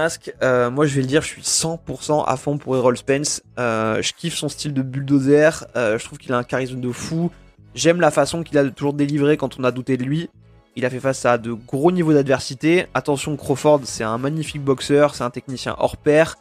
euh, 0.42 0.70
moi 0.70 0.86
je 0.86 0.94
vais 0.94 1.02
le 1.02 1.06
dire, 1.06 1.20
je 1.20 1.26
suis 1.26 1.42
100% 1.42 2.24
à 2.26 2.36
fond 2.38 2.56
pour 2.56 2.74
Errol 2.74 2.96
Spence. 2.96 3.42
Euh, 3.58 4.00
je 4.00 4.14
kiffe 4.14 4.34
son 4.34 4.48
style 4.48 4.72
de 4.72 4.80
bulldozer, 4.80 5.66
euh, 5.76 5.98
je 5.98 6.04
trouve 6.06 6.16
qu'il 6.16 6.32
a 6.32 6.38
un 6.38 6.42
charisme 6.42 6.80
de 6.80 6.90
fou. 6.90 7.30
J'aime 7.74 8.00
la 8.00 8.10
façon 8.10 8.42
qu'il 8.44 8.56
a 8.56 8.64
toujours 8.70 8.94
délivrer 8.94 9.36
quand 9.36 9.58
on 9.58 9.64
a 9.64 9.72
douté 9.72 9.98
de 9.98 10.04
lui. 10.04 10.30
Il 10.76 10.84
a 10.84 10.90
fait 10.90 11.00
face 11.00 11.24
à 11.24 11.38
de 11.38 11.52
gros 11.52 11.92
niveaux 11.92 12.12
d'adversité. 12.12 12.86
Attention, 12.94 13.36
Crawford, 13.36 13.80
c'est 13.84 14.04
un 14.04 14.18
magnifique 14.18 14.62
boxeur, 14.62 15.14
c'est 15.14 15.24
un 15.24 15.30
technicien 15.30 15.76
hors 15.78 15.96
pair. 15.96 16.36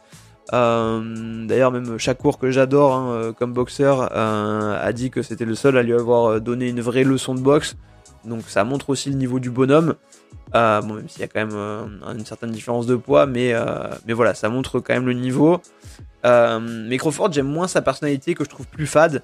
D'ailleurs, 0.52 1.72
même 1.72 1.98
Shakur, 1.98 2.38
que 2.38 2.50
j'adore 2.50 2.94
hein, 2.94 3.32
comme 3.38 3.52
boxeur, 3.52 4.12
a 4.12 4.92
dit 4.92 5.10
que 5.10 5.22
c'était 5.22 5.44
le 5.44 5.54
seul 5.54 5.78
à 5.78 5.82
lui 5.82 5.94
avoir 5.94 6.40
donné 6.40 6.68
une 6.68 6.80
vraie 6.80 7.04
leçon 7.04 7.34
de 7.34 7.40
boxe. 7.40 7.76
Donc 8.24 8.42
ça 8.48 8.64
montre 8.64 8.90
aussi 8.90 9.10
le 9.10 9.16
niveau 9.16 9.38
du 9.38 9.50
bonhomme. 9.50 9.94
Euh, 10.54 10.80
bon, 10.82 10.94
même 10.94 11.08
s'il 11.08 11.20
y 11.20 11.24
a 11.24 11.28
quand 11.28 11.40
même 11.40 11.56
euh, 11.56 11.86
une 12.16 12.24
certaine 12.24 12.52
différence 12.52 12.86
de 12.86 12.94
poids, 12.94 13.26
mais, 13.26 13.52
euh, 13.54 13.88
mais 14.06 14.12
voilà, 14.12 14.34
ça 14.34 14.48
montre 14.48 14.78
quand 14.78 14.94
même 14.94 15.06
le 15.06 15.14
niveau. 15.14 15.60
mais 16.24 16.96
Crawford, 16.96 17.32
j'aime 17.32 17.48
moins 17.48 17.68
sa 17.68 17.82
personnalité 17.82 18.34
que 18.34 18.44
je 18.44 18.50
trouve 18.50 18.66
plus 18.66 18.86
fade. 18.86 19.22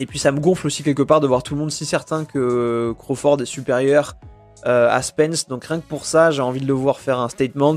Et 0.00 0.06
puis 0.06 0.18
ça 0.18 0.32
me 0.32 0.40
gonfle 0.40 0.66
aussi 0.66 0.82
quelque 0.82 1.02
part 1.02 1.20
de 1.20 1.28
voir 1.28 1.44
tout 1.44 1.54
le 1.54 1.60
monde 1.60 1.70
si 1.70 1.86
certain 1.86 2.24
que 2.24 2.92
Crawford 2.98 3.40
est 3.42 3.46
supérieur 3.46 4.16
à 4.64 5.00
Spence. 5.02 5.46
Donc 5.46 5.64
rien 5.64 5.78
que 5.78 5.86
pour 5.86 6.04
ça, 6.04 6.30
j'ai 6.30 6.42
envie 6.42 6.60
de 6.60 6.66
le 6.66 6.72
voir 6.72 6.98
faire 6.98 7.18
un 7.20 7.28
statement. 7.28 7.76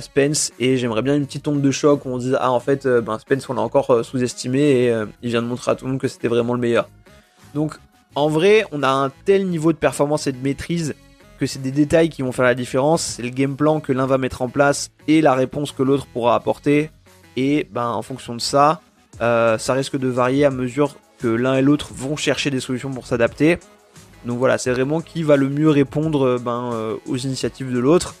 Spence 0.00 0.52
et 0.58 0.76
j'aimerais 0.76 1.02
bien 1.02 1.14
une 1.14 1.24
petite 1.26 1.46
onde 1.46 1.62
de 1.62 1.70
choc 1.70 2.04
où 2.04 2.08
on 2.08 2.18
dise 2.18 2.36
ah 2.40 2.50
en 2.50 2.58
fait 2.58 2.88
ben 2.88 3.20
Spence 3.20 3.48
on 3.48 3.54
l'a 3.54 3.62
encore 3.62 4.04
sous-estimé 4.04 4.58
et 4.58 4.94
il 5.22 5.30
vient 5.30 5.40
de 5.40 5.46
montrer 5.46 5.70
à 5.70 5.76
tout 5.76 5.84
le 5.84 5.92
monde 5.92 6.00
que 6.00 6.08
c'était 6.08 6.26
vraiment 6.26 6.54
le 6.54 6.58
meilleur. 6.58 6.88
Donc 7.54 7.78
en 8.16 8.28
vrai 8.28 8.66
on 8.72 8.82
a 8.82 8.88
un 8.88 9.12
tel 9.24 9.46
niveau 9.46 9.72
de 9.72 9.78
performance 9.78 10.26
et 10.26 10.32
de 10.32 10.42
maîtrise 10.42 10.96
que 11.38 11.46
c'est 11.46 11.62
des 11.62 11.70
détails 11.70 12.08
qui 12.08 12.22
vont 12.22 12.32
faire 12.32 12.44
la 12.44 12.54
différence, 12.54 13.02
c'est 13.02 13.22
le 13.22 13.30
game 13.30 13.56
plan 13.56 13.80
que 13.80 13.92
l'un 13.92 14.06
va 14.06 14.18
mettre 14.18 14.42
en 14.42 14.48
place 14.48 14.90
et 15.06 15.20
la 15.20 15.34
réponse 15.34 15.72
que 15.72 15.82
l'autre 15.82 16.06
pourra 16.06 16.34
apporter. 16.34 16.90
Et 17.36 17.68
ben 17.70 17.88
en 17.88 18.02
fonction 18.02 18.34
de 18.34 18.40
ça, 18.40 18.80
euh, 19.20 19.58
ça 19.58 19.74
risque 19.74 19.96
de 19.96 20.08
varier 20.08 20.44
à 20.44 20.50
mesure 20.50 20.96
que 21.18 21.28
l'un 21.28 21.54
et 21.54 21.62
l'autre 21.62 21.90
vont 21.94 22.16
chercher 22.16 22.50
des 22.50 22.60
solutions 22.60 22.90
pour 22.90 23.06
s'adapter. 23.06 23.58
Donc 24.26 24.38
voilà, 24.38 24.58
c'est 24.58 24.72
vraiment 24.72 25.00
qui 25.00 25.22
va 25.22 25.36
le 25.36 25.48
mieux 25.48 25.70
répondre 25.70 26.26
euh, 26.26 26.38
ben, 26.38 26.70
euh, 26.72 26.96
aux 27.06 27.16
initiatives 27.16 27.72
de 27.72 27.78
l'autre. 27.78 28.14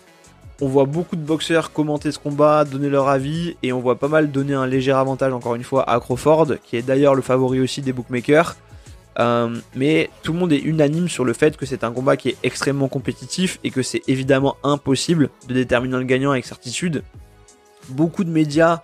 On 0.60 0.68
voit 0.68 0.86
beaucoup 0.86 1.16
de 1.16 1.20
boxeurs 1.20 1.72
commenter 1.72 2.12
ce 2.12 2.18
combat, 2.18 2.64
donner 2.64 2.88
leur 2.88 3.08
avis, 3.08 3.56
et 3.62 3.72
on 3.72 3.80
voit 3.80 3.98
pas 3.98 4.08
mal 4.08 4.30
donner 4.30 4.54
un 4.54 4.66
léger 4.66 4.92
avantage 4.92 5.32
encore 5.32 5.54
une 5.54 5.64
fois 5.64 5.88
à 5.88 6.00
Crawford, 6.00 6.54
qui 6.64 6.76
est 6.76 6.82
d'ailleurs 6.82 7.14
le 7.14 7.20
favori 7.20 7.60
aussi 7.60 7.82
des 7.82 7.92
bookmakers. 7.92 8.56
Euh, 9.18 9.56
mais 9.74 10.08
tout 10.22 10.32
le 10.32 10.38
monde 10.38 10.52
est 10.52 10.58
unanime 10.58 11.08
sur 11.08 11.24
le 11.24 11.32
fait 11.32 11.56
que 11.56 11.66
c'est 11.66 11.84
un 11.84 11.92
combat 11.92 12.16
qui 12.16 12.30
est 12.30 12.36
extrêmement 12.42 12.88
compétitif 12.88 13.58
et 13.64 13.70
que 13.70 13.82
c'est 13.82 14.02
évidemment 14.08 14.56
impossible 14.62 15.30
de 15.48 15.54
déterminer 15.54 15.96
le 15.96 16.04
gagnant 16.04 16.30
avec 16.30 16.46
certitude. 16.46 17.02
Beaucoup 17.88 18.24
de 18.24 18.30
médias 18.30 18.82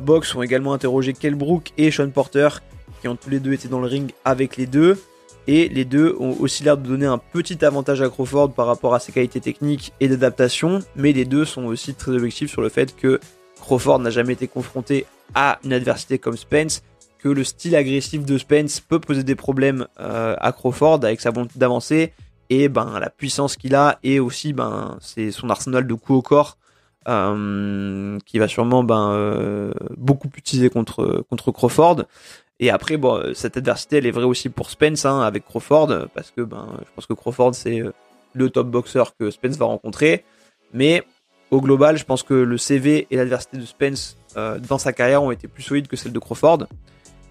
box 0.00 0.34
ont 0.34 0.42
également 0.42 0.74
interrogé 0.74 1.14
Kell 1.14 1.34
Brook 1.34 1.72
et 1.78 1.90
Sean 1.90 2.10
Porter, 2.10 2.48
qui 3.00 3.08
ont 3.08 3.16
tous 3.16 3.30
les 3.30 3.40
deux 3.40 3.52
été 3.52 3.68
dans 3.68 3.80
le 3.80 3.86
ring 3.86 4.12
avec 4.24 4.56
les 4.56 4.66
deux. 4.66 4.98
Et 5.46 5.68
les 5.70 5.86
deux 5.86 6.14
ont 6.20 6.36
aussi 6.40 6.62
l'air 6.62 6.76
de 6.76 6.86
donner 6.86 7.06
un 7.06 7.16
petit 7.16 7.64
avantage 7.64 8.02
à 8.02 8.08
Crawford 8.10 8.52
par 8.52 8.66
rapport 8.66 8.94
à 8.94 9.00
ses 9.00 9.12
qualités 9.12 9.40
techniques 9.40 9.94
et 9.98 10.08
d'adaptation, 10.08 10.80
mais 10.94 11.12
les 11.12 11.24
deux 11.24 11.46
sont 11.46 11.64
aussi 11.64 11.94
très 11.94 12.12
objectifs 12.12 12.50
sur 12.50 12.60
le 12.60 12.68
fait 12.68 12.94
que 12.94 13.18
Crawford 13.58 14.00
n'a 14.00 14.10
jamais 14.10 14.34
été 14.34 14.46
confronté 14.46 15.06
à 15.34 15.58
une 15.64 15.72
adversité 15.72 16.18
comme 16.18 16.36
Spence, 16.36 16.82
que 17.18 17.28
le 17.28 17.44
style 17.44 17.76
agressif 17.76 18.24
de 18.24 18.38
Spence 18.38 18.80
peut 18.80 19.00
poser 19.00 19.24
des 19.24 19.34
problèmes 19.34 19.86
euh, 20.00 20.36
à 20.38 20.52
Crawford 20.52 21.00
avec 21.02 21.20
sa 21.20 21.30
volonté 21.30 21.58
d'avancer 21.58 22.12
et 22.50 22.68
ben 22.68 22.98
la 22.98 23.10
puissance 23.10 23.56
qu'il 23.56 23.74
a 23.74 23.98
et 24.02 24.20
aussi 24.20 24.52
ben 24.52 24.96
c'est 25.00 25.30
son 25.30 25.50
arsenal 25.50 25.86
de 25.86 25.94
coups 25.94 26.18
au 26.18 26.22
corps 26.22 26.56
euh, 27.08 28.18
qui 28.24 28.38
va 28.38 28.48
sûrement 28.48 28.84
ben 28.84 29.12
euh, 29.12 29.72
beaucoup 29.96 30.28
utiliser 30.36 30.70
contre 30.70 31.24
contre 31.28 31.52
Crawford. 31.52 32.04
Et 32.60 32.70
après, 32.70 32.96
bon, 32.96 33.22
cette 33.34 33.56
adversité, 33.56 33.98
elle 33.98 34.06
est 34.06 34.10
vraie 34.10 34.24
aussi 34.24 34.48
pour 34.48 34.70
Spence 34.70 35.04
hein, 35.04 35.20
avec 35.20 35.44
Crawford, 35.44 36.08
parce 36.14 36.30
que 36.30 36.40
ben, 36.42 36.68
je 36.80 36.90
pense 36.94 37.06
que 37.06 37.12
Crawford, 37.12 37.54
c'est 37.54 37.82
le 38.34 38.50
top 38.50 38.68
boxeur 38.68 39.16
que 39.16 39.30
Spence 39.30 39.56
va 39.56 39.66
rencontrer. 39.66 40.24
Mais 40.72 41.04
au 41.50 41.60
global, 41.60 41.96
je 41.96 42.04
pense 42.04 42.22
que 42.22 42.34
le 42.34 42.58
CV 42.58 43.06
et 43.10 43.16
l'adversité 43.16 43.56
de 43.56 43.64
Spence 43.64 44.16
euh, 44.36 44.58
dans 44.58 44.78
sa 44.78 44.92
carrière 44.92 45.22
ont 45.22 45.30
été 45.30 45.48
plus 45.48 45.62
solides 45.62 45.88
que 45.88 45.96
celle 45.96 46.12
de 46.12 46.18
Crawford. 46.18 46.66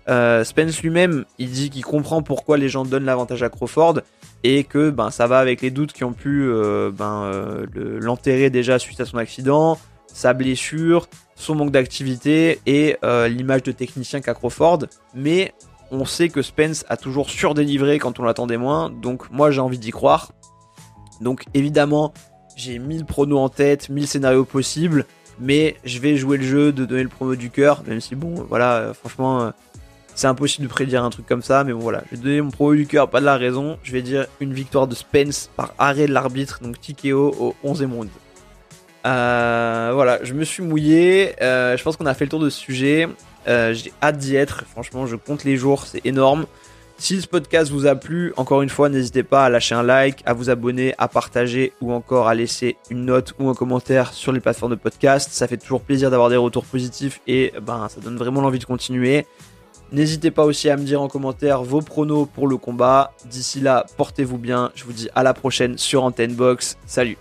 Euh, 0.10 0.44
Spence 0.44 0.82
lui-même, 0.82 1.26
il 1.38 1.52
dit 1.52 1.70
qu'il 1.70 1.84
comprend 1.84 2.22
pourquoi 2.22 2.58
les 2.58 2.70
gens 2.70 2.86
donnent 2.86 3.06
l'avantage 3.06 3.44
à 3.44 3.50
Crawford 3.50 4.02
et 4.44 4.64
que 4.64 4.90
ben, 4.90 5.12
ça 5.12 5.28
va 5.28 5.40
avec 5.40 5.62
les 5.62 5.70
doutes 5.70 5.94
qui 5.94 6.04
ont 6.04 6.14
pu 6.14 6.44
euh, 6.44 6.92
ben, 6.92 7.32
l'enterrer 7.76 8.50
déjà 8.50 8.80
suite 8.80 9.00
à 9.02 9.06
son 9.06 9.18
accident, 9.18 9.78
sa 10.18 10.34
blessure, 10.34 11.08
son 11.36 11.54
manque 11.56 11.72
d'activité 11.72 12.60
et 12.66 12.98
l'image 13.30 13.62
de 13.64 13.72
technicien 13.72 14.20
qu'a 14.20 14.34
Crawford. 14.34 14.86
Mais 15.14 15.54
on 15.92 16.06
sait 16.06 16.30
que 16.30 16.42
Spence 16.42 16.86
a 16.90 16.98
toujours 16.98 17.30
surdélivré 17.30 18.00
quand 18.00 18.20
on 18.20 18.24
l'attendait 18.24 18.58
moins, 18.58 18.90
donc 18.90 19.30
moi 19.32 19.52
j'ai 19.52 19.62
envie 19.62 19.78
d'y 19.78 19.92
croire. 19.92 20.32
Donc 21.22 21.44
évidemment, 21.54 22.14
j'ai 22.56 22.80
1000 22.80 23.06
pronos 23.06 23.40
en 23.40 23.50
tête, 23.50 23.90
1000 23.90 24.08
scénarios 24.08 24.46
possibles, 24.46 25.06
mais 25.40 25.78
je 25.84 26.00
vais 26.00 26.18
jouer 26.18 26.38
le 26.38 26.44
jeu 26.44 26.72
de 26.72 26.86
donner 26.86 27.04
le 27.04 27.10
prono 27.10 27.36
du 27.36 27.50
cœur, 27.50 27.84
même 27.88 28.02
si 28.02 28.16
bon, 28.16 28.46
voilà, 28.50 28.78
euh, 28.78 28.94
franchement, 28.94 29.42
euh, 29.42 29.52
c'est 30.16 30.28
impossible 30.28 30.68
de 30.68 30.72
prédire 30.72 31.04
un 31.04 31.10
truc 31.10 31.28
comme 31.28 31.44
ça, 31.44 31.64
mais 31.64 31.74
bon 31.74 31.80
voilà, 31.80 32.04
je 32.10 32.18
vais 32.18 32.24
donner 32.24 32.42
mon 32.42 32.52
prono 32.52 32.76
du 32.76 32.88
cœur, 32.88 33.10
pas 33.10 33.20
de 33.20 33.26
la 33.26 33.38
raison, 33.38 33.78
je 33.84 33.92
vais 33.92 34.02
dire 34.02 34.26
une 34.40 34.54
victoire 34.54 34.88
de 34.88 34.96
Spence 34.96 35.50
par 35.56 35.74
arrêt 35.78 36.08
de 36.08 36.14
l'arbitre, 36.14 36.60
donc 36.62 36.82
TKO 36.82 37.36
au 37.40 37.56
11e 37.64 37.94
round. 37.94 38.10
Euh, 39.08 39.92
voilà, 39.94 40.20
je 40.24 40.34
me 40.34 40.44
suis 40.44 40.62
mouillé, 40.62 41.34
je 41.40 41.82
pense 41.82 41.96
qu'on 41.96 42.06
a 42.06 42.14
fait 42.14 42.26
le 42.26 42.30
tour 42.30 42.42
de 42.42 42.50
ce 42.50 42.60
sujet, 42.60 43.08
j'ai 43.46 43.94
hâte 44.04 44.18
d'y 44.18 44.36
être, 44.36 44.66
franchement 44.66 45.06
je 45.08 45.16
compte 45.16 45.46
les 45.46 45.56
jours, 45.56 45.86
c'est 45.86 46.06
énorme. 46.06 46.46
Si 47.00 47.22
ce 47.22 47.28
podcast 47.28 47.72
vous 47.72 47.86
a 47.86 47.96
plu, 47.96 48.34
encore 48.38 48.64
une 48.64 48.70
fois, 48.70 48.90
n'hésitez 48.90 49.22
pas 49.22 49.46
à 49.46 49.50
lâcher 49.50 49.76
un 49.76 49.84
like, 49.84 50.24
à 50.26 50.34
vous 50.34 50.50
abonner, 50.50 50.96
à 50.98 51.08
partager 51.08 51.74
ou 51.80 51.94
encore 51.94 52.28
à 52.28 52.34
laisser 52.34 52.76
une 52.90 53.06
note 53.06 53.36
ou 53.40 53.50
un 53.50 53.54
commentaire 53.54 54.14
sur 54.14 54.32
les 54.32 54.40
plateformes 54.40 54.72
de 54.72 54.78
podcast. 54.78 55.30
Ça 55.32 55.48
fait 55.48 55.58
toujours 55.58 55.82
plaisir 55.82 56.10
d'avoir 56.10 56.30
des 56.30 56.38
retours 56.38 56.66
positifs 56.66 57.22
et 57.28 57.54
ben 57.62 57.88
ça 57.88 58.02
donne 58.02 58.18
vraiment 58.18 58.42
l'envie 58.42 58.58
de 58.58 58.66
continuer. 58.66 59.28
N'hésitez 59.92 60.32
pas 60.32 60.44
aussi 60.44 60.72
à 60.72 60.76
me 60.76 60.84
dire 60.84 61.00
en 61.00 61.08
commentaire 61.08 61.62
vos 61.62 61.82
pronos 61.82 62.28
pour 62.34 62.48
le 62.48 62.58
combat. 62.58 63.14
D'ici 63.26 63.60
là, 63.60 63.86
portez-vous 63.96 64.40
bien. 64.40 64.72
Je 64.74 64.84
vous 64.84 64.94
dis 64.94 65.08
à 65.14 65.22
la 65.22 65.36
prochaine 65.36 65.78
sur 65.78 66.04
Antenne 66.04 66.34
Box. 66.34 66.78
Salut 66.88 67.18